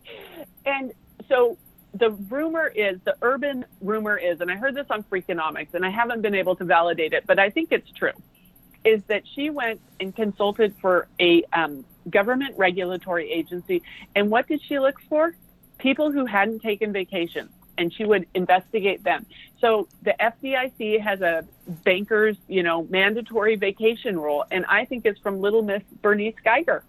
and 0.67 0.93
so 1.29 1.57
the 1.95 2.11
rumor 2.11 2.67
is 2.67 2.99
the 3.05 3.15
urban 3.23 3.65
rumor 3.81 4.17
is 4.17 4.41
and 4.41 4.51
i 4.51 4.57
heard 4.57 4.75
this 4.75 4.87
on 4.91 5.03
freakonomics 5.05 5.75
and 5.75 5.85
i 5.85 5.91
haven't 5.91 6.23
been 6.23 6.35
able 6.35 6.57
to 6.57 6.65
validate 6.65 7.13
it 7.13 7.25
but 7.27 7.39
i 7.39 7.51
think 7.51 7.71
it's 7.71 7.91
true 7.93 8.13
is 8.85 9.03
that 9.09 9.23
she 9.35 9.51
went 9.51 9.81
and 10.01 10.15
consulted 10.15 10.75
for 10.81 11.09
a 11.21 11.45
um, 11.53 11.85
government 12.11 12.57
regulatory 12.57 13.31
agency 13.31 13.83
and 14.15 14.31
what 14.31 14.49
did 14.49 14.61
she 14.63 14.79
look 14.79 15.01
for 15.09 15.35
people 15.79 16.11
who 16.11 16.27
hadn't 16.27 16.61
taken 16.61 16.93
vacation 16.93 17.49
and 17.79 17.93
she 17.95 18.05
would 18.05 18.27
investigate 18.35 19.03
them 19.05 19.25
so 19.61 19.87
the 20.03 20.15
fdic 20.21 21.01
has 21.01 21.21
a 21.21 21.45
bankers 21.85 22.37
you 22.49 22.63
know 22.63 22.83
mandatory 22.91 23.55
vacation 23.55 24.19
rule 24.19 24.45
and 24.51 24.65
i 24.69 24.85
think 24.85 25.07
it's 25.07 25.21
from 25.21 25.41
little 25.41 25.63
miss 25.63 25.83
bernice 26.03 26.35
geiger 26.45 26.83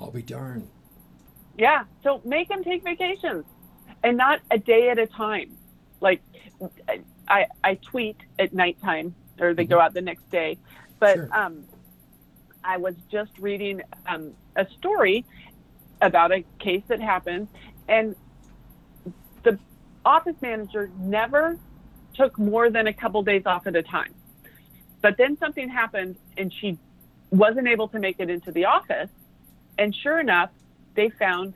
I'll 0.00 0.10
be 0.10 0.22
darned. 0.22 0.66
yeah. 1.58 1.84
So 2.02 2.22
make 2.24 2.48
them 2.48 2.64
take 2.64 2.82
vacations 2.82 3.44
and 4.02 4.16
not 4.16 4.40
a 4.50 4.58
day 4.58 4.88
at 4.88 4.98
a 4.98 5.06
time. 5.06 5.56
Like 6.00 6.22
I, 7.28 7.46
I 7.62 7.74
tweet 7.74 8.16
at 8.38 8.54
nighttime 8.54 9.14
or 9.38 9.52
they 9.54 9.64
go 9.64 9.78
out 9.78 9.92
the 9.92 10.00
next 10.00 10.30
day. 10.30 10.58
But 11.00 11.14
Sure. 11.16 11.28
um, 11.32 11.64
I 12.62 12.76
was 12.76 12.94
just 13.10 13.32
reading 13.38 13.82
um, 14.06 14.34
a 14.54 14.66
story 14.78 15.24
about 16.00 16.30
a 16.30 16.44
case 16.58 16.82
that 16.88 17.00
happened 17.00 17.48
and 17.88 18.14
the 19.42 19.58
office 20.04 20.36
manager 20.40 20.90
never 20.98 21.58
took 22.14 22.38
more 22.38 22.70
than 22.70 22.86
a 22.86 22.92
couple 22.92 23.22
days 23.22 23.42
off 23.46 23.66
at 23.66 23.74
a 23.76 23.82
time. 23.82 24.14
But 25.02 25.16
then 25.16 25.38
something 25.38 25.68
happened 25.68 26.16
and 26.36 26.52
she 26.52 26.78
wasn't 27.30 27.68
able 27.68 27.88
to 27.88 27.98
make 27.98 28.16
it 28.18 28.28
into 28.28 28.52
the 28.52 28.66
office. 28.66 29.10
And 29.78 29.94
sure 29.94 30.20
enough, 30.20 30.50
they 30.94 31.10
found 31.10 31.54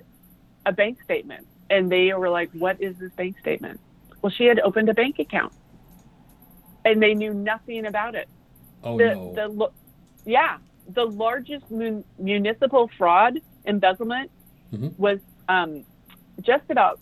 a 0.65 0.73
bank 0.73 1.03
statement 1.03 1.47
and 1.69 1.93
they 1.93 2.13
were 2.15 2.31
like, 2.31 2.51
What 2.53 2.81
is 2.81 2.97
this 2.97 3.13
bank 3.13 3.39
statement? 3.41 3.81
Well, 4.23 4.31
she 4.31 4.47
had 4.47 4.61
opened 4.61 4.89
a 4.89 4.95
bank 4.95 5.19
account 5.19 5.53
and 6.85 7.03
they 7.03 7.15
knew 7.15 7.35
nothing 7.35 7.87
about 7.87 8.15
it. 8.15 8.29
Oh 8.85 8.99
the, 8.99 9.15
no. 9.15 9.33
the, 9.35 9.71
yeah, 10.31 10.59
the 10.89 11.05
largest 11.05 11.71
mun- 11.71 12.05
municipal 12.19 12.91
fraud 12.99 13.41
embezzlement 13.65 14.31
Mhm. 14.73 14.99
was 14.99 15.21
um, 15.49 15.85
just 16.43 16.69
about 16.71 17.01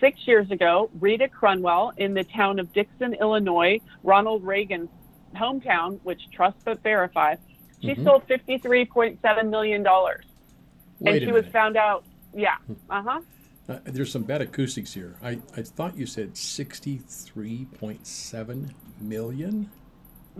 six 0.00 0.26
years 0.26 0.50
ago. 0.50 0.90
Rita 1.00 1.28
Crundwell 1.28 1.92
in 1.98 2.14
the 2.14 2.24
town 2.24 2.58
of 2.58 2.72
Dixon, 2.72 3.14
Illinois, 3.14 3.78
Ronald 4.02 4.42
Reagan's 4.44 4.88
hometown, 5.36 6.00
which 6.02 6.28
trust 6.32 6.56
but 6.64 6.82
verify, 6.82 7.36
she 7.80 7.94
Mhm. 7.94 8.02
stole 8.02 8.20
$53.7 8.20 9.48
million. 9.50 9.82
Wait 9.84 11.22
and 11.22 11.22
she 11.22 11.30
was 11.32 11.46
found 11.46 11.76
out, 11.76 12.04
yeah, 12.34 12.56
uh 12.90 13.02
huh. 13.02 13.20
Uh, 13.68 13.78
there's 13.84 14.10
some 14.10 14.22
bad 14.24 14.42
acoustics 14.42 14.92
here. 14.92 15.14
I, 15.22 15.38
I 15.56 15.62
thought 15.62 15.96
you 15.96 16.04
said 16.06 16.34
63.7 16.34 18.74
million. 19.00 19.70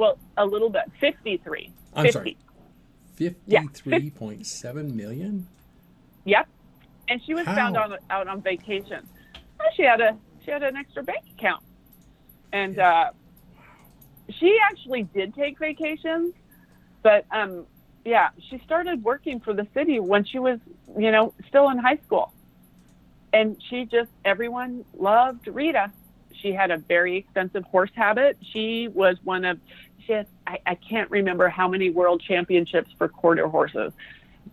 Well, 0.01 0.19
a 0.39 0.47
little 0.47 0.71
bit, 0.71 0.85
53. 0.99 1.71
I'm 1.93 2.05
50. 2.05 2.13
sorry. 2.13 2.37
Yeah, 3.19 3.61
53.7 3.61 4.95
million? 4.95 5.47
Yep. 6.25 6.49
And 7.11 7.21
she 7.27 7.35
was 7.35 7.45
found 7.45 7.77
on 7.77 7.99
out 8.09 8.27
on 8.27 8.41
vacation. 8.41 9.07
Well, 9.59 9.69
she 9.77 9.83
had 9.83 10.01
a 10.01 10.17
she 10.43 10.53
had 10.53 10.63
an 10.63 10.77
extra 10.77 11.03
bank 11.03 11.27
account, 11.37 11.63
and 12.51 12.79
uh, 12.79 13.11
she 14.39 14.57
actually 14.71 15.03
did 15.03 15.35
take 15.35 15.59
vacations, 15.59 16.33
but 17.03 17.27
um, 17.31 17.67
yeah, 18.07 18.31
she 18.49 18.59
started 18.65 19.05
working 19.05 19.39
for 19.41 19.53
the 19.53 19.67
city 19.75 20.01
when 20.01 20.25
she 20.25 20.39
was 20.39 20.61
you 20.97 21.11
know 21.11 21.35
still 21.47 21.69
in 21.69 21.77
high 21.77 21.99
school, 22.07 22.33
and 23.35 23.63
she 23.69 23.85
just 23.85 24.11
everyone 24.25 24.83
loved 24.97 25.47
Rita. 25.47 25.93
She 26.41 26.53
had 26.53 26.71
a 26.71 26.79
very 26.79 27.19
extensive 27.19 27.65
horse 27.65 27.91
habit. 27.95 28.39
She 28.53 28.89
was 28.89 29.17
one 29.25 29.45
of 29.45 29.59
had 30.07 30.27
I, 30.47 30.59
I 30.67 30.75
can't 30.75 31.11
remember 31.11 31.49
how 31.49 31.69
many 31.69 31.91
world 31.91 32.23
championships 32.27 32.91
for 32.99 33.09
quarter 33.09 33.49
horses. 33.49 33.93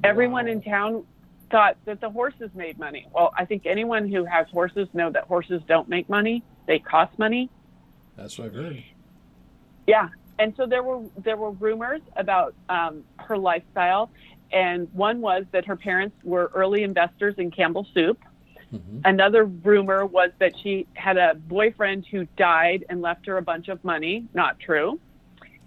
Everyone 0.04 0.48
in 0.48 0.62
town 0.62 1.06
thought 1.50 1.78
that 1.86 2.02
the 2.02 2.10
horses 2.10 2.50
made 2.54 2.78
money. 2.78 3.08
Well, 3.14 3.34
I 3.38 3.46
think 3.46 3.66
anyone 3.66 4.10
who 4.10 4.26
has 4.26 4.48
horses 4.50 4.88
know 4.94 5.10
that 5.12 5.24
horses 5.24 5.62
don't 5.68 5.90
make 5.90 6.10
money; 6.10 6.44
they 6.66 6.80
cost 6.80 7.18
money. 7.18 7.50
That's 8.16 8.38
what 8.38 8.48
I've 8.48 8.54
heard. 8.54 8.84
Yeah, 9.86 10.10
and 10.40 10.54
so 10.58 10.66
there 10.66 10.84
were 10.84 11.04
there 11.24 11.38
were 11.38 11.52
rumors 11.52 12.02
about 12.16 12.54
um, 12.70 13.04
her 13.18 13.38
lifestyle, 13.38 14.12
and 14.52 14.92
one 14.94 15.22
was 15.22 15.46
that 15.52 15.66
her 15.66 15.76
parents 15.76 16.16
were 16.24 16.52
early 16.54 16.84
investors 16.84 17.36
in 17.38 17.52
Campbell 17.52 17.88
Soup. 17.94 18.20
hmm 18.70 19.00
Another 19.06 19.46
rumor 19.46 20.06
was 20.06 20.32
that 20.40 20.54
she 20.62 20.86
had 20.94 21.18
a 21.18 21.36
boyfriend 21.36 22.06
who 22.12 22.26
died 22.38 22.86
and 22.90 23.02
left 23.02 23.26
her 23.26 23.38
a 23.38 23.42
bunch 23.42 23.70
of 23.70 23.84
money. 23.84 24.26
Not 24.34 24.60
true. 24.60 25.00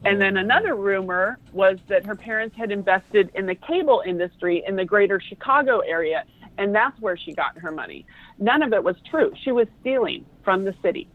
And 0.04 0.20
then 0.20 0.38
another 0.38 0.74
rumor 0.76 1.38
was 1.52 1.78
that 1.88 2.04
her 2.06 2.16
parents 2.16 2.56
had 2.56 2.72
invested 2.72 3.30
in 3.34 3.46
the 3.46 3.54
cable 3.54 4.02
industry 4.06 4.62
in 4.66 4.76
the 4.76 4.84
greater 4.84 5.20
Chicago 5.20 5.80
area, 5.80 6.24
and 6.56 6.74
that's 6.74 6.98
where 7.00 7.16
she 7.16 7.34
got 7.34 7.58
her 7.58 7.70
money. 7.70 8.06
None 8.38 8.62
of 8.62 8.72
it 8.72 8.82
was 8.82 8.96
true. 9.10 9.32
She 9.44 9.52
was 9.52 9.68
stealing 9.80 10.24
from 10.42 10.64
the 10.64 10.74
city. 10.82 11.08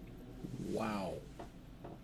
Wow. 0.69 1.13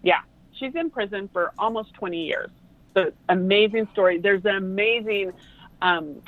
Yeah, 0.01 0.21
she's 0.53 0.73
in 0.75 0.89
prison 0.89 1.29
for 1.31 1.51
almost 1.59 1.93
20 1.93 2.25
years. 2.25 2.49
So 2.95 3.11
amazing 3.29 3.87
story. 3.91 4.19
There's 4.19 4.45
an 4.45 4.55
amazing 4.55 5.33
um, 5.81 6.21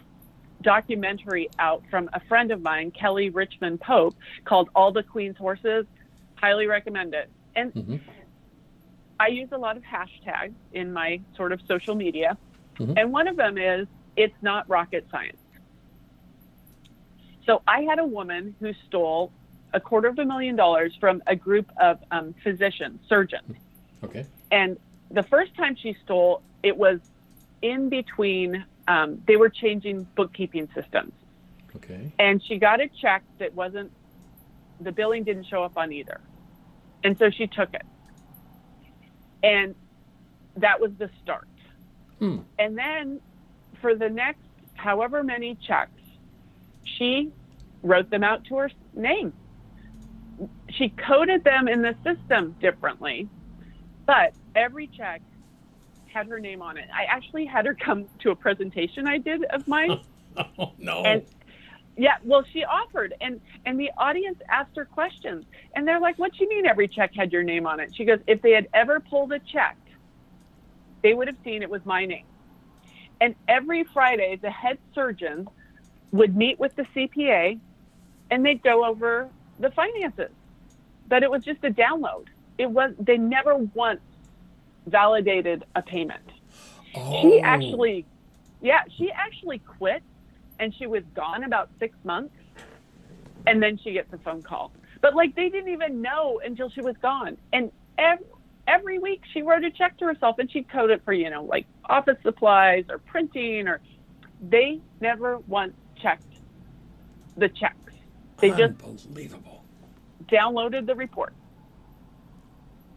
documentary 0.62 1.50
out 1.60 1.84
from 1.90 2.10
a 2.14 2.20
friend 2.22 2.52
of 2.52 2.62
mine, 2.62 2.92
Kelly 2.92 3.30
Richmond 3.32 3.82
Pope, 3.82 4.16
called 4.46 4.70
All 4.76 4.92
the 4.92 5.04
Queen's 5.04 5.38
Horses. 5.38 5.86
Highly 6.36 6.68
recommend 6.68 7.16
it. 7.16 7.30
And 7.56 7.72
hmm 7.74 7.96
I 9.24 9.28
use 9.28 9.48
a 9.54 9.58
lot 9.58 9.78
of 9.78 9.84
hashtags 9.84 10.54
in 10.74 10.92
my 10.92 11.22
sort 11.38 11.54
of 11.54 11.62
social 11.66 11.96
media, 11.96 12.38
Mhm. 12.78 12.94
and 12.98 13.14
one 13.14 13.30
of 13.30 13.38
them 13.38 13.58
is 13.58 13.88
"It's 14.18 14.36
not 14.42 14.68
rocket 14.68 15.08
science." 15.10 15.38
So 17.46 17.62
I 17.66 17.82
had 17.84 18.00
a 18.00 18.06
woman 18.06 18.54
who 18.60 18.74
stole 18.88 19.32
a 19.72 19.80
quarter 19.80 20.10
of 20.10 20.20
a 20.20 20.26
million 20.26 20.58
dollars 20.58 20.94
from 21.00 21.24
a 21.26 21.36
group 21.38 21.72
of 21.80 22.04
um, 22.12 22.34
physicians, 22.44 23.00
surgeons, 23.08 23.56
Okay. 24.04 24.26
and 24.52 24.78
the 25.10 25.24
first 25.24 25.56
time 25.56 25.76
she 25.76 25.94
stole, 26.04 26.42
it 26.62 26.76
was 26.76 27.00
in 27.62 27.88
between. 27.90 28.66
Um, 28.90 29.24
they 29.26 29.38
were 29.38 29.50
changing 29.50 30.04
bookkeeping 30.18 30.68
systems, 30.76 31.14
Okay. 31.78 32.12
and 32.20 32.44
she 32.44 32.58
got 32.60 32.82
a 32.82 32.90
check 32.90 33.24
that 33.38 33.54
wasn't. 33.54 33.90
The 34.82 34.92
billing 34.92 35.24
didn't 35.24 35.46
show 35.46 35.64
up 35.64 35.78
on 35.78 35.94
either, 35.94 36.20
and 37.06 37.18
so 37.18 37.30
she 37.30 37.48
took 37.48 37.74
it. 37.74 37.86
And 39.44 39.76
that 40.58 40.80
was 40.80 40.92
the 40.98 41.10
start. 41.22 41.48
Hmm. 42.20 42.38
And 42.58 42.78
then 42.78 43.20
for 43.82 43.96
the 43.96 44.10
next 44.10 44.40
however 44.76 45.24
many 45.24 45.56
checks, 45.56 45.92
she 46.84 47.32
wrote 47.84 48.10
them 48.10 48.24
out 48.24 48.46
to 48.46 48.56
her 48.56 48.72
name. 48.94 49.34
She 50.70 50.90
coded 50.90 51.44
them 51.44 51.68
in 51.68 51.82
the 51.82 51.96
system 52.04 52.56
differently, 52.60 53.30
but 54.06 54.34
every 54.56 54.88
check 54.88 55.22
had 56.12 56.28
her 56.28 56.40
name 56.40 56.62
on 56.62 56.78
it. 56.78 56.88
I 56.94 57.04
actually 57.04 57.46
had 57.46 57.66
her 57.66 57.74
come 57.74 58.06
to 58.20 58.32
a 58.32 58.36
presentation 58.36 59.08
I 59.08 59.18
did 59.18 59.44
of 59.46 59.68
mine. 59.68 60.00
Oh, 60.58 60.72
no. 60.80 61.04
And 61.04 61.24
yeah, 61.96 62.18
well, 62.24 62.44
she 62.52 62.64
offered, 62.64 63.14
and 63.22 63.40
and 63.66 63.80
the 63.80 63.92
audience 63.98 64.40
asked 64.50 64.76
her 64.76 64.86
questions, 64.86 65.46
and 65.76 65.88
they're 65.88 66.00
like, 66.00 66.18
"What 66.18 66.34
do 66.34 66.44
you 66.44 66.50
mean 66.50 66.66
every 66.66 66.88
check 66.88 67.14
had 67.16 67.32
your 67.32 67.44
name 67.44 67.68
on 67.68 67.80
it?" 67.80 67.96
She 67.96 68.06
goes, 68.06 68.20
"If 68.28 68.42
they 68.42 68.52
had 68.52 68.68
ever 68.74 69.00
pulled 69.00 69.32
a 69.32 69.40
check, 69.40 69.78
they 71.02 71.14
would 71.14 71.28
have 71.28 71.38
seen 71.44 71.62
it 71.62 71.70
was 71.70 71.86
my 71.86 72.06
name." 72.06 72.26
And 73.22 73.36
every 73.48 73.84
Friday, 73.84 74.38
the 74.42 74.50
head 74.50 74.80
surgeon 74.96 75.48
would 76.12 76.36
meet 76.36 76.60
with 76.60 76.76
the 76.76 76.84
CPA, 76.96 77.60
and 78.32 78.46
they'd 78.46 78.64
go 78.64 78.86
over 78.86 79.30
the 79.60 79.72
finances. 79.72 80.32
But 81.08 81.24
it 81.24 81.30
was 81.30 81.44
just 81.44 81.64
a 81.64 81.72
download. 81.72 82.28
It 82.58 82.70
was 82.70 82.94
they 83.00 83.18
never 83.18 83.56
once 83.56 84.02
validated 84.88 85.64
a 85.76 85.82
payment 85.82 86.24
oh. 86.96 87.22
she 87.22 87.40
actually 87.40 88.06
yeah 88.62 88.84
she 88.98 89.12
actually 89.12 89.60
quit 89.60 90.04
and 90.60 90.74
she 90.76 90.88
was 90.88 91.04
gone 91.16 91.44
about 91.44 91.70
six 91.80 91.96
months 92.04 92.34
and 93.48 93.62
then 93.62 93.78
she 93.84 93.94
gets 93.94 94.12
a 94.14 94.18
phone 94.20 94.42
call 94.42 94.72
but 95.02 95.16
like 95.16 95.36
they 95.36 95.50
didn't 95.50 95.72
even 95.72 96.02
know 96.02 96.40
until 96.46 96.70
she 96.70 96.82
was 96.82 96.96
gone 97.02 97.38
and 97.52 97.72
ev- 97.98 98.24
every 98.68 99.00
week 99.00 99.22
she 99.34 99.42
wrote 99.42 99.64
a 99.64 99.72
check 99.72 99.98
to 99.98 100.06
herself 100.06 100.38
and 100.40 100.50
she'd 100.50 100.70
code 100.72 100.90
it 100.90 101.02
for, 101.04 101.12
you 101.12 101.30
know, 101.30 101.44
like 101.44 101.66
office 101.90 102.16
supplies 102.24 102.86
or 102.90 102.98
printing 103.00 103.68
or 103.68 103.82
they 104.50 104.80
never 105.02 105.40
once 105.40 105.74
checked 106.02 106.24
the 107.36 107.50
checks. 107.50 107.94
They 108.40 108.50
just 108.52 108.82
Unbelievable. 108.82 109.64
downloaded 110.32 110.86
the 110.86 110.96
report. 110.96 111.34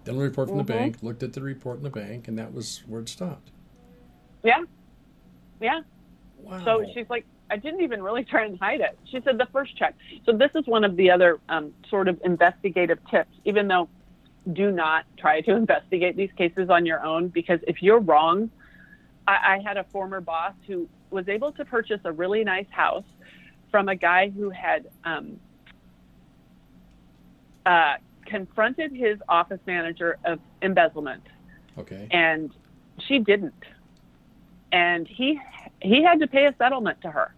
Done 0.05 0.17
a 0.17 0.21
report 0.21 0.49
from 0.49 0.59
Mhm. 0.59 0.67
the 0.67 0.73
bank, 0.73 1.03
looked 1.03 1.23
at 1.25 1.33
the 1.33 1.41
report 1.41 1.79
in 1.79 1.83
the 1.83 1.91
bank, 1.91 2.29
and 2.29 2.39
that 2.39 2.53
was 2.53 2.85
where 2.87 3.01
it 3.01 3.09
stopped. 3.09 3.51
Yeah. 4.45 4.63
Yeah. 5.61 5.81
Wow. 6.39 6.65
So 6.65 6.85
she's 6.95 7.09
like, 7.11 7.27
I 7.51 7.57
didn't 7.57 7.83
even 7.83 8.03
really 8.03 8.25
try 8.25 8.45
and 8.45 8.59
hide 8.59 8.81
it. 8.81 8.99
She 9.11 9.21
said 9.25 9.39
the 9.39 9.47
first 9.53 9.77
check. 9.77 9.95
So 10.25 10.33
this 10.33 10.51
is 10.55 10.67
one 10.67 10.85
of 10.85 10.97
the 10.97 11.11
other 11.11 11.39
um, 11.49 11.73
sort 11.89 12.09
of 12.09 12.21
investigative 12.25 12.99
tips, 13.11 13.31
even 13.45 13.69
though 13.69 13.89
do 14.53 14.71
not 14.71 15.05
try 15.19 15.41
to 15.43 15.55
investigate 15.55 16.17
these 16.17 16.31
cases 16.37 16.71
on 16.71 16.87
your 16.87 17.05
own 17.05 17.29
because 17.29 17.61
if 17.67 17.83
you're 17.83 17.99
wrong, 17.99 18.51
I, 19.27 19.57
I 19.57 19.61
had 19.65 19.77
a 19.77 19.85
former 19.85 20.21
boss 20.21 20.55
who 20.67 20.89
was 21.11 21.29
able 21.29 21.53
to 21.53 21.65
purchase 21.65 22.01
a 22.05 22.13
really 22.13 22.45
nice 22.45 22.67
house 22.71 23.05
from 23.71 23.89
a 23.89 23.97
guy 23.97 24.31
who 24.31 24.51
had 24.51 24.87
um, 25.05 25.39
uh, 27.65 27.97
confronted 28.25 28.93
his 28.93 29.19
office 29.29 29.61
manager 29.67 30.19
of 30.25 30.39
embezzlement 30.63 31.23
okay. 31.79 32.09
and 32.11 32.51
she 33.07 33.19
didn't. 33.19 33.65
And 34.73 35.07
he 35.07 35.41
he 35.81 36.03
had 36.03 36.21
to 36.21 36.27
pay 36.27 36.47
a 36.47 36.55
settlement 36.59 37.01
to 37.03 37.11
her. 37.11 37.35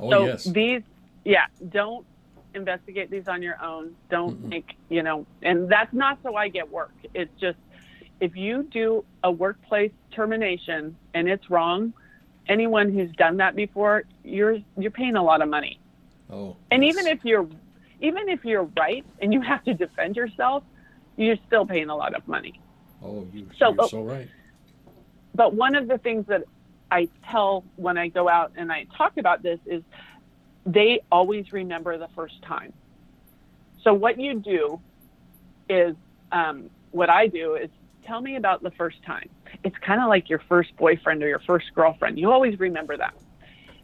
Oh 0.00 0.10
so 0.10 0.26
yes. 0.26 0.44
these 0.44 0.82
yeah, 1.24 1.46
don't 1.68 2.06
investigate 2.54 3.10
these 3.10 3.28
on 3.28 3.42
your 3.42 3.62
own. 3.62 3.94
Don't 4.10 4.42
Mm-mm. 4.42 4.48
think, 4.48 4.74
you 4.88 5.02
know, 5.02 5.26
and 5.42 5.68
that's 5.68 5.92
not 5.92 6.18
so 6.22 6.34
I 6.34 6.48
get 6.48 6.70
work. 6.70 6.92
It's 7.14 7.30
just 7.40 7.58
if 8.20 8.36
you 8.36 8.64
do 8.64 9.04
a 9.22 9.30
workplace 9.30 9.92
termination 10.12 10.96
and 11.14 11.28
it's 11.28 11.48
wrong, 11.50 11.92
anyone 12.48 12.92
who's 12.92 13.10
done 13.12 13.36
that 13.38 13.54
before, 13.54 14.04
you're 14.24 14.58
you're 14.78 14.90
paying 14.90 15.16
a 15.16 15.22
lot 15.22 15.42
of 15.42 15.48
money. 15.48 15.78
oh. 16.30 16.56
And 16.70 16.82
yes. 16.84 16.94
even 16.94 17.06
if 17.06 17.24
you're 17.24 17.46
even 18.00 18.28
if 18.28 18.44
you're 18.44 18.68
right 18.78 19.04
and 19.20 19.32
you 19.32 19.40
have 19.52 19.62
to 19.64 19.74
defend 19.74 20.16
yourself, 20.16 20.64
you're 21.16 21.36
still 21.46 21.66
paying 21.66 21.90
a 21.90 21.96
lot 21.96 22.14
of 22.14 22.26
money. 22.26 22.60
Oh, 23.02 23.26
you, 23.32 23.46
So- 23.58 23.70
you're 23.72 23.76
oh, 23.82 23.86
so 23.88 24.02
right. 24.02 24.28
but 25.34 25.54
one 25.54 25.74
of 25.74 25.86
the 25.88 25.98
things 25.98 26.26
that 26.26 26.44
I 26.90 27.08
tell 27.30 27.64
when 27.76 27.96
I 27.96 28.08
go 28.08 28.28
out 28.28 28.52
and 28.56 28.70
I 28.72 28.86
talk 28.96 29.16
about 29.16 29.42
this 29.42 29.58
is 29.66 29.82
they 30.66 31.00
always 31.10 31.52
remember 31.52 31.98
the 31.98 32.08
first 32.14 32.42
time. 32.42 32.72
So 33.82 33.94
what 33.94 34.18
you 34.20 34.40
do 34.40 34.80
is 35.68 35.96
um, 36.32 36.68
what 36.90 37.08
I 37.08 37.28
do 37.28 37.54
is 37.54 37.70
tell 38.04 38.20
me 38.20 38.36
about 38.36 38.62
the 38.62 38.70
first 38.72 39.02
time. 39.04 39.28
It's 39.64 39.76
kind 39.78 40.02
of 40.02 40.08
like 40.08 40.28
your 40.28 40.42
first 40.48 40.76
boyfriend 40.76 41.22
or 41.22 41.28
your 41.28 41.40
first 41.40 41.66
girlfriend. 41.74 42.18
You 42.18 42.30
always 42.30 42.58
remember 42.58 42.96
that. 42.96 43.14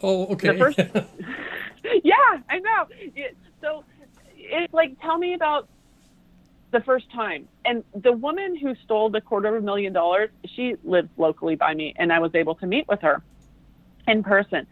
Oh, 0.03 0.27
okay. 0.29 0.49
The 0.49 0.59
first- 0.59 0.79
yeah, 2.05 2.15
I 2.51 2.59
know. 2.59 2.87
It, 2.91 3.37
so 3.61 3.85
it's 4.37 4.73
like 4.73 5.01
tell 5.01 5.19
me 5.19 5.35
about 5.35 5.69
the 6.77 6.85
first 6.85 7.11
time. 7.11 7.49
And 7.65 7.85
the 7.95 8.13
woman 8.13 8.55
who 8.55 8.75
stole 8.85 9.09
the 9.09 9.23
quarter 9.23 9.57
of 9.57 9.63
a 9.63 9.65
million 9.65 9.95
dollars, 9.95 10.29
she 10.45 10.77
lives 10.85 11.09
locally 11.17 11.57
by 11.57 11.73
me, 11.73 11.95
and 11.97 12.13
I 12.13 12.19
was 12.19 12.35
able 12.35 12.55
to 12.57 12.67
meet 12.67 12.87
with 12.87 13.01
her 13.01 13.23
in 14.07 14.23
person. 14.23 14.67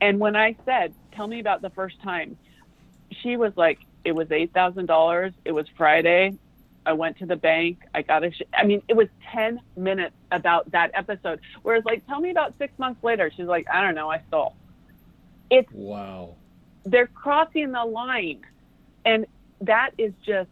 And 0.00 0.20
when 0.20 0.36
I 0.36 0.56
said, 0.64 0.94
"Tell 1.12 1.26
me 1.26 1.40
about 1.40 1.60
the 1.60 1.70
first 1.70 2.00
time," 2.00 2.36
she 3.10 3.36
was 3.36 3.56
like, 3.56 3.80
"It 4.04 4.12
was 4.12 4.30
eight 4.30 4.52
thousand 4.52 4.86
dollars. 4.86 5.32
It 5.44 5.52
was 5.52 5.66
Friday. 5.76 6.38
I 6.86 6.92
went 6.92 7.18
to 7.18 7.26
the 7.26 7.36
bank. 7.36 7.78
I 7.92 8.02
got 8.02 8.24
a. 8.24 8.30
Sh-. 8.30 8.42
I 8.54 8.64
mean, 8.64 8.82
it 8.86 8.94
was 8.94 9.08
ten 9.32 9.60
minutes 9.76 10.14
about 10.30 10.70
that 10.70 10.92
episode. 10.94 11.40
Whereas, 11.62 11.84
like, 11.84 12.06
tell 12.06 12.20
me 12.20 12.30
about 12.30 12.54
six 12.58 12.76
months 12.78 13.02
later. 13.02 13.32
She's 13.36 13.46
like, 13.46 13.66
"I 13.68 13.82
don't 13.82 13.96
know. 13.96 14.08
I 14.10 14.20
stole." 14.28 14.54
It's 15.50 15.70
wow. 15.72 16.36
they're 16.84 17.08
crossing 17.08 17.72
the 17.72 17.84
line 17.84 18.40
and 19.04 19.26
that 19.62 19.90
is 19.98 20.12
just 20.24 20.50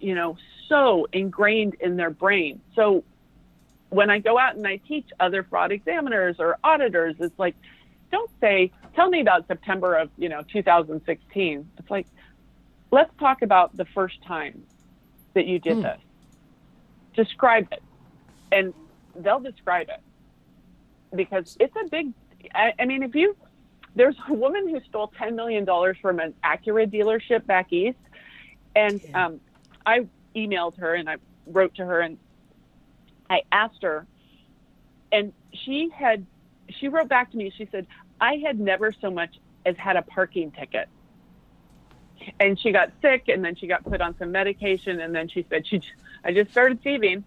you 0.00 0.14
know 0.14 0.36
so 0.68 1.06
ingrained 1.12 1.74
in 1.80 1.96
their 1.96 2.10
brain. 2.10 2.60
So 2.74 3.04
when 3.88 4.10
i 4.10 4.18
go 4.18 4.36
out 4.36 4.56
and 4.56 4.66
i 4.66 4.76
teach 4.78 5.06
other 5.20 5.44
fraud 5.44 5.70
examiners 5.70 6.36
or 6.40 6.58
auditors 6.64 7.14
it's 7.20 7.38
like 7.38 7.54
don't 8.10 8.28
say 8.40 8.72
tell 8.96 9.08
me 9.08 9.20
about 9.20 9.46
september 9.46 9.94
of 9.94 10.10
you 10.18 10.28
know 10.28 10.42
2016 10.52 11.70
it's 11.78 11.88
like 11.90 12.06
let's 12.90 13.10
talk 13.18 13.42
about 13.42 13.76
the 13.76 13.84
first 13.84 14.20
time 14.22 14.62
that 15.34 15.46
you 15.46 15.58
did 15.58 15.76
Hmm. 15.76 15.82
this. 15.82 16.00
Describe 17.14 17.68
it. 17.72 17.82
And 18.52 18.74
they'll 19.14 19.40
describe 19.40 19.88
it. 19.88 20.00
Because 21.14 21.56
it's 21.60 21.74
a 21.76 21.88
big 21.88 22.12
I, 22.54 22.72
I 22.78 22.84
mean 22.86 23.02
if 23.02 23.14
you 23.14 23.36
there's 23.94 24.16
a 24.28 24.34
woman 24.34 24.68
who 24.68 24.80
stole 24.88 25.12
$10 25.18 25.34
million 25.34 25.64
from 26.02 26.20
an 26.20 26.34
Acura 26.44 26.86
dealership 26.90 27.46
back 27.46 27.72
east. 27.72 27.98
And 28.74 29.00
um, 29.14 29.40
I 29.86 30.06
emailed 30.34 30.76
her 30.78 30.94
and 30.94 31.08
I 31.08 31.16
wrote 31.46 31.76
to 31.76 31.86
her 31.86 32.00
and 32.00 32.18
I 33.30 33.42
asked 33.50 33.82
her, 33.82 34.06
and 35.10 35.32
she 35.52 35.88
had, 35.88 36.26
she 36.68 36.88
wrote 36.88 37.08
back 37.08 37.30
to 37.30 37.36
me. 37.36 37.52
She 37.56 37.68
said, 37.70 37.86
I 38.20 38.36
had 38.44 38.58
never 38.60 38.92
so 39.00 39.10
much 39.10 39.38
as 39.64 39.76
had 39.76 39.96
a 39.96 40.02
parking 40.02 40.50
ticket. 40.50 40.88
And 42.40 42.58
she 42.58 42.72
got 42.72 42.92
sick 43.02 43.24
and 43.28 43.44
then 43.44 43.56
she 43.56 43.66
got 43.66 43.84
put 43.84 44.00
on 44.00 44.16
some 44.18 44.32
medication. 44.32 45.00
And 45.00 45.14
then 45.14 45.28
she 45.28 45.46
said, 45.48 45.66
she, 45.66 45.80
I 46.24 46.32
just 46.32 46.50
started 46.50 46.82
thieving. 46.82 47.24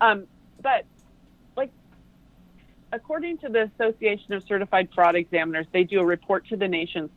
Um, 0.00 0.26
but 0.60 0.84
like, 1.56 1.70
according 2.92 3.38
to 3.38 3.48
the 3.48 3.70
Association 3.74 4.34
of 4.34 4.44
Certified 4.44 4.88
Fraud 4.94 5.14
Examiners, 5.14 5.66
they 5.72 5.84
do 5.84 6.00
a 6.00 6.04
report 6.04 6.46
to 6.48 6.56
the 6.56 6.68
nation. 6.68 7.10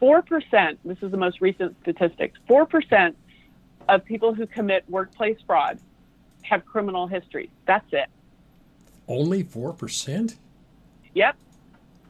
4%, 0.00 0.78
this 0.84 0.98
is 1.02 1.10
the 1.10 1.16
most 1.16 1.40
recent 1.40 1.76
statistics, 1.82 2.38
4% 2.48 3.14
of 3.88 4.04
people 4.04 4.34
who 4.34 4.46
commit 4.46 4.84
workplace 4.88 5.38
fraud 5.46 5.78
have 6.42 6.64
criminal 6.66 7.06
histories. 7.06 7.50
That's 7.66 7.86
it. 7.92 8.08
Only 9.06 9.42
four 9.42 9.72
percent. 9.72 10.36
Yep. 11.14 11.36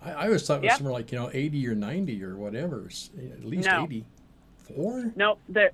I, 0.05 0.11
I 0.13 0.25
always 0.27 0.47
thought 0.47 0.57
it 0.59 0.63
was 0.63 0.65
Yep. 0.71 0.77
somewhere 0.79 0.93
like 0.95 1.13
you 1.13 1.19
know 1.19 1.31
eighty 1.33 1.67
or 1.69 1.75
ninety 1.75 2.23
or 2.23 2.37
whatever. 2.37 2.89
At 3.33 3.45
least 3.45 3.69
No. 3.69 3.85
eighty. 3.85 4.05
Four. 4.75 5.13
No, 5.17 5.39
the 5.49 5.71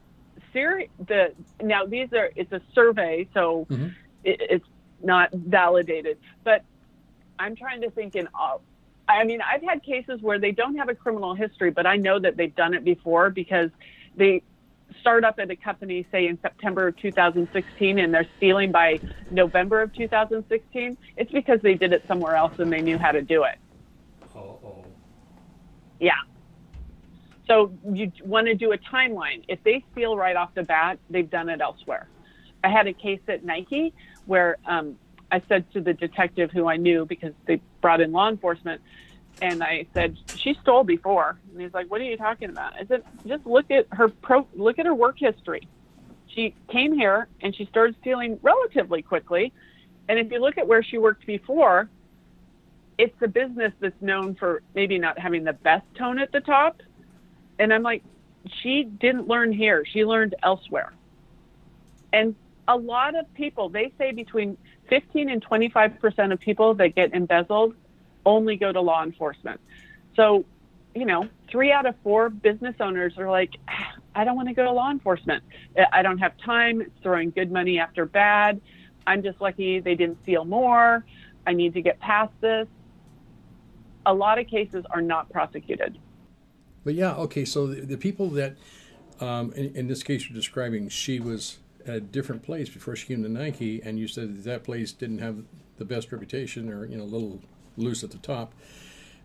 seri- 0.53 0.91
the 1.07 1.33
now 1.63 1.85
these 1.85 2.13
are 2.13 2.31
it's 2.37 2.53
a 2.53 2.61
survey, 2.75 3.27
so 3.35 3.67
Mhm. 3.71 3.93
it, 4.23 4.41
it's 4.51 4.67
not 5.03 5.33
validated. 5.33 6.19
But 6.45 6.63
I'm 7.39 7.57
trying 7.57 7.81
to 7.81 7.91
think 7.91 8.15
in 8.15 8.29
all. 8.35 8.63
I 9.09 9.25
mean, 9.25 9.41
I've 9.43 9.63
had 9.63 9.83
cases 9.83 10.23
where 10.23 10.39
they 10.39 10.53
don't 10.53 10.77
have 10.77 10.89
a 10.89 10.95
criminal 10.95 11.35
history, 11.35 11.71
but 11.71 11.87
I 11.87 11.97
know 11.97 12.19
that 12.21 12.37
they've 12.37 12.55
done 12.55 12.73
it 12.73 12.85
before 12.85 13.29
because 13.31 13.71
they 14.17 14.43
start 15.05 15.23
up 15.23 15.39
at 15.39 15.51
a 15.51 15.57
company, 15.57 16.07
say 16.11 16.29
in 16.29 16.41
September 16.41 16.89
of 16.89 16.97
2016, 16.97 17.99
and 17.99 18.15
they're 18.15 18.27
stealing 18.39 18.73
by 18.73 18.99
November 19.31 19.83
of 19.83 19.93
2016. 19.93 20.97
It's 21.19 21.31
because 21.31 21.61
they 21.61 21.75
did 21.75 21.93
it 21.93 22.03
somewhere 22.09 22.37
else 22.37 22.59
and 22.59 22.73
they 22.73 22.81
knew 22.81 22.97
how 22.97 23.13
to 23.13 23.21
do 23.21 23.45
it. 23.45 23.59
Oh, 24.35 24.59
oh. 24.65 24.87
Yeah. 26.01 26.13
So 27.47 27.71
you 27.93 28.11
want 28.25 28.47
to 28.47 28.55
do 28.55 28.73
a 28.73 28.79
timeline. 28.79 29.45
If 29.47 29.63
they 29.63 29.85
steal 29.93 30.17
right 30.17 30.37
off 30.37 30.55
the 30.55 30.63
bat, 30.63 30.99
they've 31.11 31.29
done 31.29 31.51
it 31.51 31.61
elsewhere. 31.61 32.09
I 32.65 32.71
had 32.71 32.87
a 32.87 32.95
case 32.95 33.21
at 33.29 33.45
Nike 33.45 33.93
where 34.25 34.57
um, 34.65 34.97
I 35.31 35.43
said 35.51 35.71
to 35.75 35.83
the 35.83 35.93
detective 35.93 36.51
who 36.51 36.67
I 36.67 36.79
knew 36.79 37.05
because 37.05 37.35
they 37.45 37.61
brought 37.83 38.01
in 38.01 38.11
law 38.11 38.31
enforcement, 38.31 38.81
and 39.41 39.63
I 39.63 39.87
said 39.95 40.17
she 40.35 40.57
stole 40.63 40.85
before, 40.85 41.39
and 41.53 41.61
he's 41.61 41.75
like, 41.75 41.91
"What 41.91 42.01
are 42.01 42.05
you 42.05 42.17
talking 42.17 42.51
about?" 42.51 42.75
I 42.75 42.85
said, 42.87 43.03
"Just 43.27 43.47
look 43.47 43.71
at 43.71 43.87
her 43.93 44.09
pro, 44.09 44.47
look 44.55 44.79
at 44.79 44.87
her 44.87 44.95
work 44.95 45.17
history. 45.19 45.69
She 46.29 46.55
came 46.69 46.93
here 46.93 47.29
and 47.43 47.55
she 47.55 47.67
started 47.67 47.97
stealing 48.01 48.39
relatively 48.43 49.03
quickly, 49.03 49.53
and 50.09 50.19
if 50.19 50.31
you 50.31 50.41
look 50.41 50.59
at 50.59 50.67
where 50.67 50.83
she 50.83 50.99
worked 50.99 51.27
before, 51.27 51.89
it's 52.99 53.17
a 53.23 53.29
business 53.29 53.73
that's 53.81 54.01
known 54.01 54.35
for 54.35 54.63
maybe 54.75 54.99
not 54.99 55.19
having 55.19 55.45
the 55.45 55.53
best 55.53 55.87
tone 55.95 56.19
at 56.19 56.33
the 56.33 56.41
top." 56.41 56.81
And 57.59 57.73
I'm 57.73 57.83
like, 57.83 58.03
she 58.63 58.85
didn't 58.85 59.29
learn 59.29 59.53
here. 59.53 59.85
She 59.85 60.05
learned 60.05 60.35
elsewhere. 60.43 60.93
And 62.13 62.35
a 62.69 62.77
lot 62.77 63.15
of 63.15 63.33
people, 63.35 63.69
they 63.69 63.93
say 63.99 64.13
between 64.13 64.57
15 64.89 65.29
and 65.29 65.45
25% 65.45 66.33
of 66.33 66.41
people 66.41 66.75
that 66.75 66.95
get 66.95 67.15
embezzled 67.15 67.75
only 68.27 68.57
go 68.57 68.73
to 68.73 68.81
law 68.81 69.03
enforcement. 69.03 69.61
So, 70.17 70.45
you 70.95 71.05
know, 71.05 71.29
three 71.51 71.73
out 71.73 71.87
of 71.87 71.95
four 72.03 72.31
business 72.31 72.77
owners 72.81 73.19
are 73.19 73.31
like, 73.31 73.51
"Ah, 73.69 73.95
I 74.15 74.25
don't 74.25 74.37
want 74.37 74.49
to 74.49 74.55
go 74.55 74.65
to 74.65 74.71
law 74.71 74.91
enforcement. 74.91 75.43
I 75.93 76.03
don't 76.03 76.19
have 76.19 76.37
time. 76.39 76.81
It's 76.81 76.99
throwing 77.03 77.31
good 77.31 77.51
money 77.51 77.79
after 77.79 78.07
bad. 78.07 78.61
I'm 79.07 79.23
just 79.23 79.41
lucky 79.41 79.81
they 79.81 79.95
didn't 79.95 80.19
steal 80.23 80.45
more. 80.45 81.05
I 81.47 81.53
need 81.53 81.75
to 81.75 81.83
get 81.83 81.99
past 82.01 82.33
this. 82.41 82.69
A 84.07 84.15
lot 84.15 84.39
of 84.39 84.47
cases 84.47 84.85
are 84.91 85.03
not 85.03 85.31
prosecuted. 85.31 85.99
But 86.85 86.95
yeah, 86.95 87.15
okay. 87.15 87.45
So 87.45 87.67
the, 87.67 87.81
the 87.81 87.97
people 87.97 88.29
that, 88.31 88.57
um, 89.21 89.53
in, 89.53 89.75
in 89.75 89.89
this 89.89 90.03
case, 90.03 90.29
you're 90.29 90.37
describing, 90.37 90.89
she 90.89 91.19
was 91.19 91.59
at 91.87 91.95
a 91.97 92.01
different 92.01 92.43
place 92.43 92.69
before 92.69 92.97
she 92.97 93.07
came 93.07 93.23
to 93.23 93.29
Nike, 93.29 93.83
and 93.83 93.99
you 93.99 94.07
said 94.07 94.37
that, 94.37 94.45
that 94.45 94.65
place 94.65 94.93
didn't 94.93 95.19
have 95.19 95.45
the 95.77 95.85
best 95.85 96.13
reputation, 96.13 96.71
or 96.71 96.87
you 96.87 96.97
know, 96.97 97.05
little 97.05 97.41
loose 97.77 98.05
at 98.05 98.11
the 98.11 98.19
top, 98.19 98.55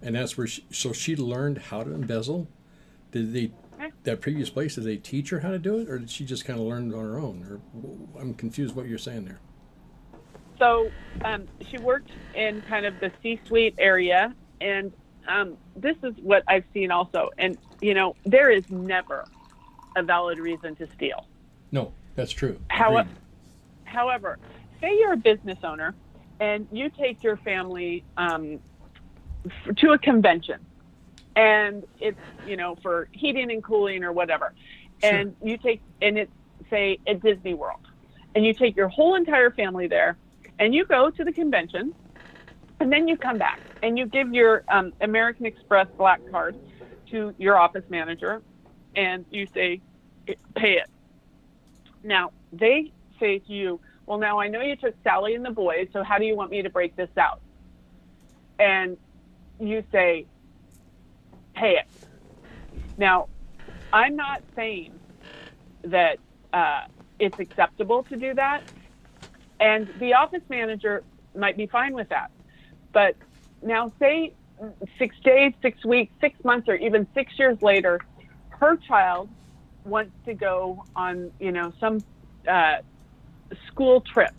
and 0.02 0.16
that's 0.16 0.38
where 0.38 0.48
she, 0.48 0.64
so 0.72 0.94
she 0.94 1.16
learned 1.16 1.58
how 1.58 1.84
to 1.84 1.94
embezzle. 1.94 2.48
Did 3.12 3.34
they 3.34 3.52
that 4.04 4.22
previous 4.22 4.50
place 4.50 4.76
did 4.76 4.84
they 4.84 4.98
teach 4.98 5.30
her 5.30 5.40
how 5.40 5.52
to 5.52 5.60
do 5.60 5.80
it, 5.80 5.90
or 5.90 6.00
did 6.00 6.10
she 6.10 6.26
just 6.26 6.46
kind 6.46 6.60
of 6.60 6.66
learn 6.66 6.94
on 6.94 7.00
her 7.00 7.20
own? 7.20 7.46
Or 7.50 8.20
I'm 8.20 8.34
confused 8.34 8.76
what 8.76 8.88
you're 8.88 8.98
saying 8.98 9.26
there. 9.26 9.40
So 10.58 10.92
um, 11.24 11.48
she 11.70 11.78
worked 11.78 12.12
in 12.36 12.62
kind 12.64 12.86
of 12.86 13.00
the 13.00 13.12
C-suite 13.24 13.76
area, 13.78 14.36
and 14.60 14.92
um, 15.28 15.58
this 15.76 15.96
is 16.04 16.14
what 16.22 16.44
I've 16.48 16.66
seen 16.74 16.92
also. 16.92 17.30
And 17.38 17.58
you 17.82 17.94
know, 17.94 18.16
there 18.26 18.52
is 18.52 18.70
never 18.70 19.26
a 19.96 20.04
valid 20.04 20.40
reason 20.40 20.76
to 20.76 20.88
steal. 20.96 21.26
No, 21.72 21.94
that's 22.16 22.32
true. 22.32 22.60
How, 22.70 23.06
however, 23.86 24.38
say 24.82 24.98
you're 24.98 25.14
a 25.14 25.18
business 25.18 25.60
owner 25.64 25.96
and 26.40 26.68
you 26.72 26.90
take 26.90 27.24
your 27.24 27.38
family 27.38 28.06
um, 28.18 28.60
f- 29.46 29.76
to 29.78 29.92
a 29.92 30.00
convention, 30.00 30.66
and 31.36 31.84
it's 32.00 32.20
you 32.44 32.58
know 32.58 32.76
for 32.82 33.10
heating 33.12 33.52
and 33.52 33.64
cooling 33.64 34.04
or 34.04 34.12
whatever, 34.14 34.54
Sure. 35.04 35.12
and 35.12 35.36
you 35.42 35.58
take 35.58 35.82
and 36.02 36.18
it's 36.18 36.34
say 36.70 37.00
at 37.08 37.22
Disney 37.22 37.54
World, 37.54 37.80
and 38.36 38.46
you 38.46 38.54
take 38.54 38.76
your 38.76 38.90
whole 38.90 39.16
entire 39.16 39.52
family 39.52 39.88
there, 39.88 40.18
and 40.60 40.74
you 40.74 40.86
go 40.86 41.10
to 41.10 41.24
the 41.24 41.32
convention, 41.32 41.94
and 42.80 42.92
then 42.92 43.08
you 43.08 43.18
come 43.18 43.38
back 43.38 43.62
and 43.82 43.98
you 43.98 44.06
give 44.06 44.34
your 44.34 44.64
um, 44.72 44.92
American 45.02 45.46
Express 45.46 45.88
black 45.98 46.22
card 46.30 46.58
to 47.12 47.34
your 47.38 47.58
office 47.58 47.86
manager, 47.90 48.42
and 48.96 49.26
you 49.30 49.48
say, 49.54 49.82
pay 50.56 50.74
it. 50.74 50.88
Now 52.04 52.32
they 52.52 52.92
say 53.20 53.40
to 53.40 53.54
you, 53.54 53.82
well, 54.10 54.18
now 54.18 54.40
I 54.40 54.48
know 54.48 54.62
you 54.62 54.76
took 54.76 54.96
Sally 55.04 55.36
and 55.36 55.46
the 55.46 55.52
boys, 55.52 55.88
so 55.94 56.04
how 56.04 56.18
do 56.18 56.26
you 56.26 56.36
want 56.36 56.50
me 56.50 56.64
to 56.64 56.70
break 56.72 56.96
this 56.96 57.12
out? 57.16 57.40
And 58.58 58.98
you 59.60 59.84
say, 59.92 60.26
pay 61.56 61.74
it. 61.74 61.86
Now, 62.98 63.28
I'm 63.94 64.16
not 64.16 64.42
saying 64.56 65.00
that 65.84 66.18
uh, 66.52 66.82
it's 67.20 67.40
acceptable 67.40 68.02
to 68.06 68.18
do 68.18 68.34
that, 68.34 68.64
and 69.60 69.88
the 70.00 70.16
office 70.16 70.44
manager 70.50 71.04
might 71.36 71.56
be 71.56 71.68
fine 71.68 71.94
with 71.94 72.10
that. 72.10 72.32
But 72.92 73.16
now, 73.62 73.94
say 74.00 74.34
six 74.98 75.16
days, 75.24 75.54
six 75.62 75.86
weeks, 75.86 76.12
six 76.20 76.36
months, 76.44 76.68
or 76.68 76.76
even 76.76 77.08
six 77.14 77.32
years 77.38 77.60
later, 77.62 78.00
her 78.60 78.76
child 78.88 79.30
wants 79.86 80.14
to 80.26 80.34
go 80.34 80.84
on, 80.96 81.30
you 81.40 81.52
know, 81.52 81.72
some 81.80 82.04
uh, 82.48 82.78
school 83.80 84.02
trip, 84.02 84.34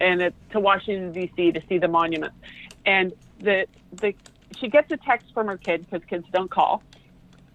and 0.00 0.22
it's 0.22 0.36
to 0.52 0.60
Washington 0.60 1.10
D.C. 1.10 1.50
to 1.50 1.60
see 1.68 1.78
the 1.78 1.88
monuments, 1.88 2.36
and 2.86 3.12
the 3.40 3.66
the 3.92 4.14
she 4.56 4.68
gets 4.68 4.92
a 4.92 4.96
text 4.96 5.34
from 5.34 5.48
her 5.48 5.56
kid 5.56 5.84
because 5.84 6.06
kids 6.08 6.24
don't 6.32 6.48
call, 6.50 6.80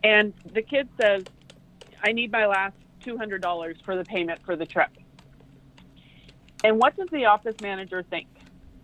and 0.04 0.34
the 0.52 0.62
kid 0.62 0.90
says, 1.00 1.24
"I 2.04 2.12
need 2.12 2.30
my 2.30 2.46
last 2.46 2.76
two 3.00 3.18
hundred 3.18 3.42
dollars 3.42 3.78
for 3.86 3.96
the 3.96 4.04
payment 4.04 4.42
for 4.46 4.58
the 4.58 4.66
trip." 4.66 4.90
And 6.66 6.78
what 6.78 6.98
does 6.98 7.08
the 7.10 7.24
office 7.26 7.56
manager 7.62 8.04
think 8.04 8.28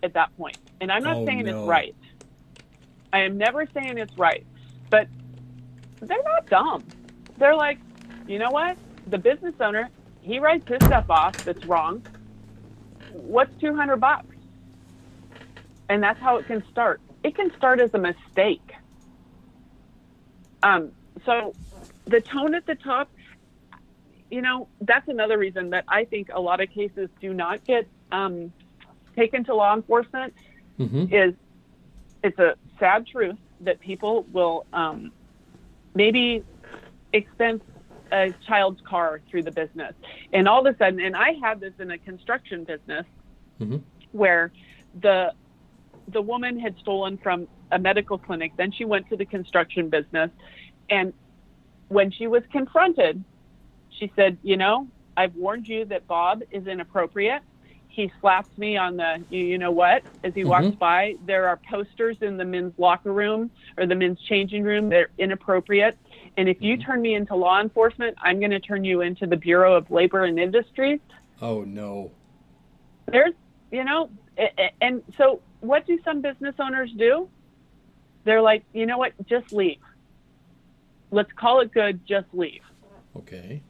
at 0.02 0.14
that 0.14 0.36
point? 0.38 0.58
And 0.80 0.90
I'm 0.90 1.04
not 1.04 1.18
Oh, 1.18 1.26
saying 1.26 1.44
no. 1.44 1.58
it's 1.60 1.68
right. 1.68 1.96
I 3.12 3.20
am 3.20 3.38
never 3.38 3.68
saying 3.74 3.98
it's 3.98 4.18
right, 4.18 4.46
but 4.90 5.10
they're 6.00 6.24
not 6.24 6.46
dumb. 6.48 6.86
They're 7.38 7.56
like, 7.56 7.80
you 8.28 8.40
know 8.40 8.50
what? 8.50 8.78
The 9.08 9.18
business 9.18 9.56
owner, 9.60 9.90
he 10.22 10.40
writes 10.40 10.66
his 10.70 10.82
stuff 10.86 11.10
off 11.10 11.36
that's 11.44 11.66
wrong. 11.66 12.02
What's 13.16 13.52
200 13.60 13.98
bucks? 14.00 14.36
And 15.90 16.04
that's 16.04 16.20
how 16.22 16.38
it 16.38 16.46
can 16.48 16.64
start. 16.70 17.02
It 17.24 17.36
can 17.36 17.52
start 17.56 17.80
as 17.80 17.90
a 17.94 17.98
mistake. 18.00 18.64
Um, 20.64 20.92
so 21.26 21.56
the 22.08 22.22
tone 22.22 22.56
at 22.56 22.66
the 22.66 22.76
top, 22.76 23.10
you 24.30 24.42
know, 24.42 24.70
that's 24.82 25.08
another 25.08 25.38
reason 25.38 25.72
that 25.72 25.86
I 25.88 26.06
think 26.06 26.30
a 26.34 26.40
lot 26.42 26.62
of 26.62 26.70
cases 26.70 27.10
do 27.22 27.34
not 27.34 27.64
get 27.66 27.88
um, 28.12 28.54
taken 29.16 29.44
to 29.46 29.56
law 29.56 29.76
enforcement 29.76 30.34
Mm-hmm. 30.80 31.06
is 31.10 31.34
it's 32.24 32.40
a 32.40 32.56
sad 32.80 33.06
truth 33.08 33.38
that 33.62 33.80
people 33.80 34.26
will 34.32 34.66
um, 34.74 35.12
maybe 35.94 36.44
expense 37.14 37.62
a 38.12 38.34
child's 38.48 38.82
car 38.82 39.22
through 39.30 39.44
the 39.44 39.52
business, 39.52 39.94
and 40.34 40.48
all 40.48 40.66
of 40.66 40.74
a 40.74 40.78
sudden, 40.78 41.00
and 41.00 41.16
I 41.16 41.34
had 41.42 41.60
this 41.60 41.74
in 41.80 41.92
a 41.92 41.98
construction 41.98 42.64
business 42.64 43.06
Mhm. 43.60 43.84
where 44.12 44.52
the 45.00 45.34
the 46.08 46.22
woman 46.22 46.60
had 46.60 46.78
stolen 46.78 47.18
from 47.18 47.48
a 47.72 47.80
medical 47.80 48.20
clinic. 48.20 48.54
Then 48.58 48.72
she 48.72 48.86
went 48.86 49.08
to 49.10 49.18
the 49.18 49.26
construction 49.26 49.90
business, 49.90 50.30
and 50.90 51.14
when 51.88 52.12
she 52.12 52.28
was 52.28 52.44
confronted, 52.52 53.24
she 53.90 54.12
said, 54.16 54.38
"You 54.44 54.58
know, 54.58 54.88
I've 55.18 55.36
warned 55.36 55.68
you 55.68 55.86
that 55.86 56.06
Bob 56.06 56.44
is 56.52 56.68
inappropriate." 56.68 57.42
He 57.88 58.12
slaps 58.20 58.56
me 58.58 58.76
on 58.76 58.98
the, 58.98 59.26
you, 59.30 59.40
you 59.40 59.58
know 59.58 59.72
what, 59.72 60.04
as 60.24 60.34
he 60.34 60.44
walks 60.44 60.66
Mhm. 60.66 60.80
by. 60.80 61.16
There 61.24 61.48
are 61.48 61.60
posters 61.70 62.18
in 62.22 62.36
the 62.36 62.44
men's 62.44 62.78
locker 62.78 63.14
room 63.14 63.52
or 63.78 63.86
the 63.86 63.96
men's 63.96 64.22
changing 64.24 64.64
room 64.64 64.90
that 64.90 65.00
are 65.00 65.12
inappropriate. 65.18 65.98
And 66.38 66.50
if 66.50 66.58
you 66.62 66.76
mm-hmm. 66.76 66.86
turn 66.86 67.02
me 67.02 67.16
into 67.16 67.36
law 67.36 67.62
enforcement, 67.62 68.18
I'm 68.22 68.40
going 68.40 68.52
to 68.52 68.60
turn 68.60 68.84
you 68.84 69.02
into 69.02 69.26
the 69.26 69.38
Bureau 69.38 69.76
of 69.76 69.90
Labor 69.90 70.26
and 70.26 70.40
Industries. 70.40 71.00
Oh 71.42 71.64
no. 71.64 72.12
There's, 73.12 73.34
you 73.72 73.84
know, 73.84 74.10
and 74.82 75.04
so 75.18 75.42
what 75.62 75.86
do 75.88 76.00
some 76.04 76.22
business 76.22 76.56
owners 76.60 76.92
do? 76.98 77.30
They're 78.24 78.42
like, 78.42 78.64
you 78.74 78.86
know 78.86 78.98
what, 78.98 79.14
just 79.28 79.54
leave. 79.54 79.80
Let's 81.12 81.32
call 81.34 81.62
it 81.62 81.72
good, 81.74 82.06
just 82.08 82.28
leave. 82.34 82.62
Okay. 83.16 83.62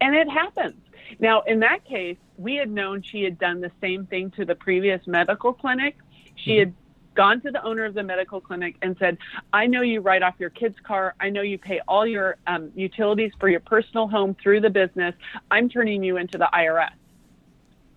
And 0.00 0.16
it 0.16 0.28
happens. 0.28 0.80
Now, 1.20 1.42
in 1.42 1.60
that 1.60 1.84
case, 1.84 2.16
we 2.38 2.56
had 2.56 2.70
known 2.70 3.02
she 3.02 3.22
had 3.22 3.38
done 3.38 3.60
the 3.60 3.70
same 3.80 4.06
thing 4.06 4.30
to 4.32 4.44
the 4.44 4.54
previous 4.54 5.06
medical 5.06 5.52
clinic. 5.52 5.96
She 6.36 6.56
had 6.56 6.68
mm-hmm. 6.68 6.81
Gone 7.14 7.40
to 7.42 7.50
the 7.50 7.62
owner 7.62 7.84
of 7.84 7.94
the 7.94 8.02
medical 8.02 8.40
clinic 8.40 8.76
and 8.82 8.96
said, 8.98 9.18
I 9.52 9.66
know 9.66 9.82
you 9.82 10.00
write 10.00 10.22
off 10.22 10.34
your 10.38 10.50
kid's 10.50 10.78
car. 10.80 11.14
I 11.20 11.30
know 11.30 11.42
you 11.42 11.58
pay 11.58 11.80
all 11.86 12.06
your 12.06 12.36
um, 12.46 12.70
utilities 12.74 13.32
for 13.38 13.48
your 13.48 13.60
personal 13.60 14.08
home 14.08 14.36
through 14.42 14.60
the 14.60 14.70
business. 14.70 15.14
I'm 15.50 15.68
turning 15.68 16.02
you 16.02 16.16
into 16.16 16.38
the 16.38 16.48
IRS. 16.52 16.92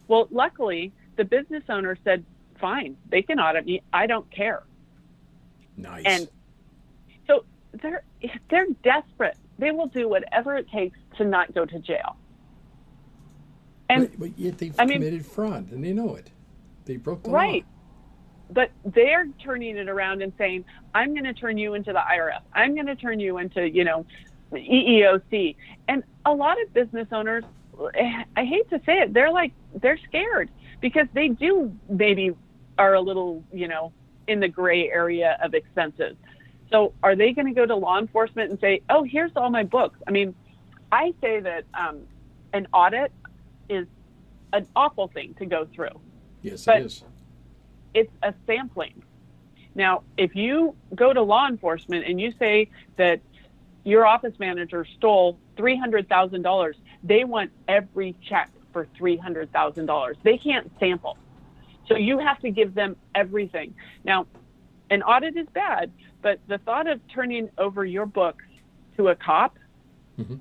Well, 0.07 0.27
luckily, 0.31 0.91
the 1.15 1.23
business 1.25 1.63
owner 1.69 1.97
said, 2.03 2.23
fine, 2.59 2.97
they 3.09 3.21
can 3.21 3.39
audit 3.39 3.65
me. 3.65 3.81
I 3.93 4.07
don't 4.07 4.29
care. 4.31 4.63
Nice. 5.77 6.03
And 6.05 6.29
so 7.27 7.43
they're 7.81 8.03
they're 8.49 8.67
desperate. 8.83 9.37
They 9.57 9.71
will 9.71 9.87
do 9.87 10.07
whatever 10.07 10.55
it 10.55 10.69
takes 10.69 10.97
to 11.17 11.25
not 11.25 11.53
go 11.53 11.65
to 11.65 11.79
jail. 11.79 12.17
And 13.89 14.09
but, 14.11 14.19
but 14.19 14.39
yet 14.39 14.57
they've 14.57 14.75
I 14.79 14.85
mean- 14.85 14.99
committed 14.99 15.25
fraud 15.25 15.71
and 15.71 15.83
they 15.83 15.93
know 15.93 16.15
it. 16.15 16.31
They 16.85 16.97
broke 16.97 17.23
the 17.23 17.31
right. 17.31 17.63
law. 17.63 17.74
But 18.51 18.71
they're 18.83 19.27
turning 19.43 19.77
it 19.77 19.89
around 19.89 20.21
and 20.21 20.31
saying, 20.37 20.65
I'm 20.93 21.13
going 21.13 21.25
to 21.25 21.33
turn 21.33 21.57
you 21.57 21.73
into 21.73 21.91
the 21.93 21.99
IRS. 21.99 22.41
I'm 22.53 22.75
going 22.75 22.87
to 22.87 22.95
turn 22.95 23.19
you 23.19 23.37
into, 23.37 23.69
you 23.69 23.83
know, 23.83 24.05
EEOC. 24.51 25.55
And 25.87 26.03
a 26.25 26.33
lot 26.33 26.61
of 26.61 26.73
business 26.73 27.07
owners, 27.11 27.43
I 27.95 28.45
hate 28.45 28.69
to 28.69 28.79
say 28.85 28.99
it, 28.99 29.13
they're 29.13 29.31
like, 29.31 29.51
they're 29.81 29.99
scared 30.07 30.49
because 30.79 31.07
they 31.13 31.29
do 31.29 31.75
maybe 31.89 32.31
are 32.77 32.93
a 32.93 33.01
little, 33.01 33.43
you 33.51 33.67
know, 33.67 33.91
in 34.27 34.39
the 34.39 34.47
gray 34.47 34.89
area 34.89 35.37
of 35.43 35.53
expenses. 35.53 36.15
So 36.71 36.93
are 37.03 37.15
they 37.15 37.31
going 37.31 37.47
to 37.47 37.53
go 37.53 37.65
to 37.65 37.75
law 37.75 37.99
enforcement 37.99 38.51
and 38.51 38.59
say, 38.59 38.81
oh, 38.89 39.03
here's 39.03 39.31
all 39.35 39.49
my 39.49 39.63
books? 39.63 39.99
I 40.07 40.11
mean, 40.11 40.33
I 40.91 41.13
say 41.21 41.39
that 41.39 41.65
um, 41.73 42.01
an 42.53 42.67
audit 42.73 43.11
is 43.69 43.87
an 44.53 44.67
awful 44.75 45.07
thing 45.07 45.33
to 45.39 45.45
go 45.45 45.67
through 45.73 45.99
Yes, 46.41 46.65
But- 46.65 46.81
it 46.81 46.85
is. 46.85 47.03
It's 47.95 48.11
a 48.21 48.33
sampling. 48.45 49.01
Now, 49.73 50.03
if 50.17 50.35
you 50.35 50.75
go 50.93 51.11
to 51.13 51.21
law 51.21 51.47
enforcement 51.47 52.05
and 52.05 52.21
you 52.21 52.33
say 52.37 52.69
that 52.97 53.21
your 53.83 54.05
office 54.05 54.37
manager 54.37 54.85
stole 54.97 55.39
$300,000, 55.57 56.73
they 57.03 57.23
want 57.23 57.51
every 57.67 58.15
check 58.27 58.51
for 58.73 58.87
$300,000. 58.99 60.15
They 60.23 60.37
can't 60.37 60.71
sample. 60.79 61.17
So 61.87 61.95
you 61.95 62.19
have 62.19 62.39
to 62.39 62.51
give 62.51 62.73
them 62.73 62.95
everything. 63.13 63.73
Now, 64.03 64.27
an 64.89 65.01
audit 65.03 65.37
is 65.37 65.47
bad, 65.53 65.91
but 66.21 66.39
the 66.47 66.57
thought 66.59 66.87
of 66.87 66.99
turning 67.07 67.49
over 67.57 67.85
your 67.85 68.05
books 68.05 68.43
to 68.97 69.09
a 69.09 69.15
cop, 69.15 69.57
Mhm. 70.17 70.39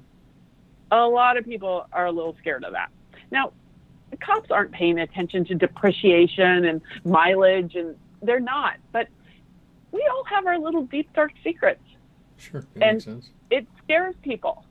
a 0.91 1.07
lot 1.07 1.37
of 1.37 1.45
people 1.45 1.87
are 1.93 2.07
a 2.07 2.13
little 2.13 2.35
scared 2.39 2.65
of 2.65 2.73
that. 2.73 2.91
Now, 3.31 3.53
the 4.15 4.25
cops 4.25 4.51
aren't 4.51 4.71
paying 4.73 4.99
attention 5.01 5.45
to 5.47 5.55
depreciation 5.55 6.65
and 6.67 6.81
mileage, 7.05 7.75
and 7.75 7.97
they're 8.23 8.39
not. 8.41 8.77
But 8.93 9.09
we 9.91 10.07
all 10.13 10.25
have 10.25 10.47
our 10.47 10.59
little 10.59 10.85
deep, 10.85 11.13
dark 11.15 11.33
secrets. 11.43 11.83
Sure. 12.37 12.61
That 12.75 12.83
and- 12.83 12.93
makes 12.95 13.05
sense. 13.05 13.31
It 13.51 13.67
scares 13.83 14.15
people. 14.23 14.65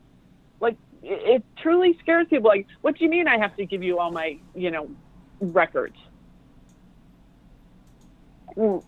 Like 0.59 0.77
it, 1.03 1.35
it 1.35 1.43
truly 1.61 1.97
scares 2.01 2.27
people. 2.29 2.49
Like, 2.49 2.67
what 2.81 2.97
do 2.97 3.03
you 3.03 3.09
mean 3.09 3.27
I 3.27 3.37
have 3.37 3.55
to 3.57 3.65
give 3.65 3.83
you 3.83 3.99
all 3.99 4.11
my, 4.11 4.37
you 4.55 4.71
know, 4.71 4.89
records? 5.39 5.97
Mm, 8.57 8.83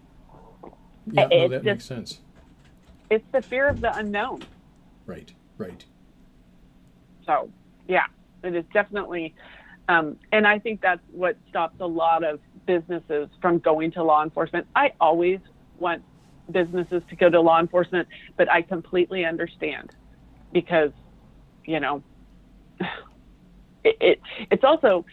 Yeah, 1.12 1.28
no, 1.28 1.48
that 1.50 1.52
just- 1.52 1.66
makes 1.66 1.86
sense. 1.86 2.22
It's 3.10 3.26
the 3.32 3.42
fear 3.42 3.68
of 3.68 3.82
the 3.82 3.96
unknown. 3.96 4.42
Right, 5.06 5.32
right. 5.60 5.86
So, 7.26 7.52
yeah, 7.88 8.06
it 8.44 8.56
is 8.56 8.66
definitely, 8.74 9.36
um, 9.88 10.18
and 10.32 10.48
I 10.48 10.60
think 10.60 10.82
that's 10.82 11.02
what 11.12 11.38
stops 11.50 11.80
a 11.80 11.88
lot 11.88 12.24
of 12.24 12.40
businesses 12.66 13.30
from 13.42 13.60
going 13.60 13.92
to 13.92 14.04
law 14.04 14.24
enforcement. 14.24 14.68
I 14.76 14.94
always 15.00 15.40
want 15.78 16.04
businesses 16.52 17.04
to 17.10 17.16
go 17.16 17.30
to 17.30 17.40
law 17.40 17.60
enforcement, 17.60 18.08
but 18.38 18.52
I 18.52 18.62
completely 18.62 19.26
understand 19.26 19.96
because, 20.52 20.92
you 21.66 21.80
know, 21.80 22.04
it, 23.84 23.98
it 24.00 24.22
it's 24.52 24.64
also 24.64 25.06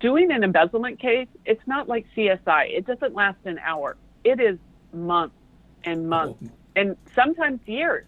doing 0.00 0.30
an 0.32 0.42
embezzlement 0.42 1.00
case. 1.00 1.28
It's 1.44 1.66
not 1.66 1.88
like 1.88 2.06
CSI. 2.16 2.76
It 2.76 2.86
doesn't 2.86 3.14
last 3.14 3.38
an 3.44 3.58
hour. 3.58 3.96
It 4.24 4.40
is 4.40 4.58
months 4.92 5.36
and 5.84 6.08
months 6.08 6.44
and 6.74 6.96
sometimes 7.14 7.60
years. 7.66 8.06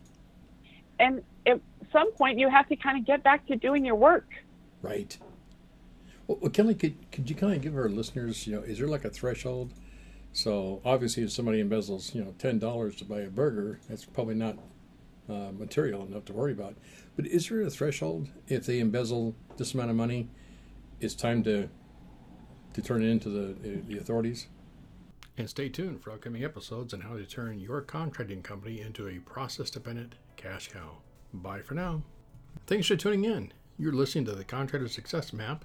And 0.99 1.23
at 1.47 1.61
some 1.93 2.13
point, 2.13 2.39
you 2.39 2.49
have 2.49 2.69
to 2.69 2.77
kind 2.77 2.99
of 2.99 3.07
get 3.07 3.23
back 3.23 3.47
to 3.47 3.57
doing 3.57 3.85
your 3.85 3.95
work. 3.95 4.27
Right. 4.83 5.17
Well, 6.29 6.51
Kelly, 6.51 6.75
could, 6.75 7.11
could 7.11 7.29
you 7.29 7.35
kind 7.35 7.55
of 7.55 7.63
give 7.63 7.75
our 7.75 7.89
listeners, 7.89 8.47
you 8.47 8.55
know, 8.55 8.63
is 8.63 8.79
there 8.79 8.87
like 8.87 9.07
a 9.07 9.11
threshold? 9.11 9.73
So 10.33 10.83
obviously, 10.85 11.23
if 11.23 11.33
somebody 11.33 11.63
embezzles, 11.65 12.15
you 12.15 12.23
know, 12.23 12.35
ten 12.39 12.59
dollars 12.59 12.97
to 12.97 13.05
buy 13.05 13.21
a 13.21 13.31
burger, 13.31 13.81
that's 13.89 14.05
probably 14.05 14.35
not 14.35 14.59
uh, 15.29 15.53
material 15.53 16.05
enough 16.05 16.27
to 16.27 16.35
worry 16.35 16.53
about. 16.53 16.77
But 17.17 17.27
is 17.27 17.49
there 17.49 17.63
a 17.63 17.71
threshold 17.71 18.29
if 18.47 18.67
they 18.67 18.79
embezzle 18.79 19.35
this 19.57 19.73
amount 19.73 19.91
of 19.91 19.97
money? 19.97 20.29
It's 21.01 21.15
time 21.15 21.43
to 21.45 21.71
to 22.75 22.83
turn 22.83 23.03
it 23.03 23.09
into 23.09 23.31
the 23.31 23.81
the 23.89 23.97
authorities. 23.97 24.49
And 25.39 25.49
stay 25.49 25.69
tuned 25.69 26.03
for 26.03 26.11
upcoming 26.11 26.45
episodes 26.45 26.93
on 26.93 27.01
how 27.01 27.17
to 27.17 27.25
turn 27.25 27.59
your 27.59 27.81
contracting 27.81 28.43
company 28.43 28.81
into 28.81 29.09
a 29.09 29.21
process-dependent 29.21 30.17
cash 30.37 30.69
cow. 30.69 30.99
Bye 31.33 31.63
for 31.63 31.75
now. 31.75 32.03
Thanks 32.67 32.89
for 32.89 32.97
tuning 32.97 33.25
in. 33.25 33.53
You're 33.79 33.93
listening 33.93 34.25
to 34.27 34.33
the 34.33 34.45
Contractor 34.45 34.89
Success 34.89 35.33
Map. 35.33 35.65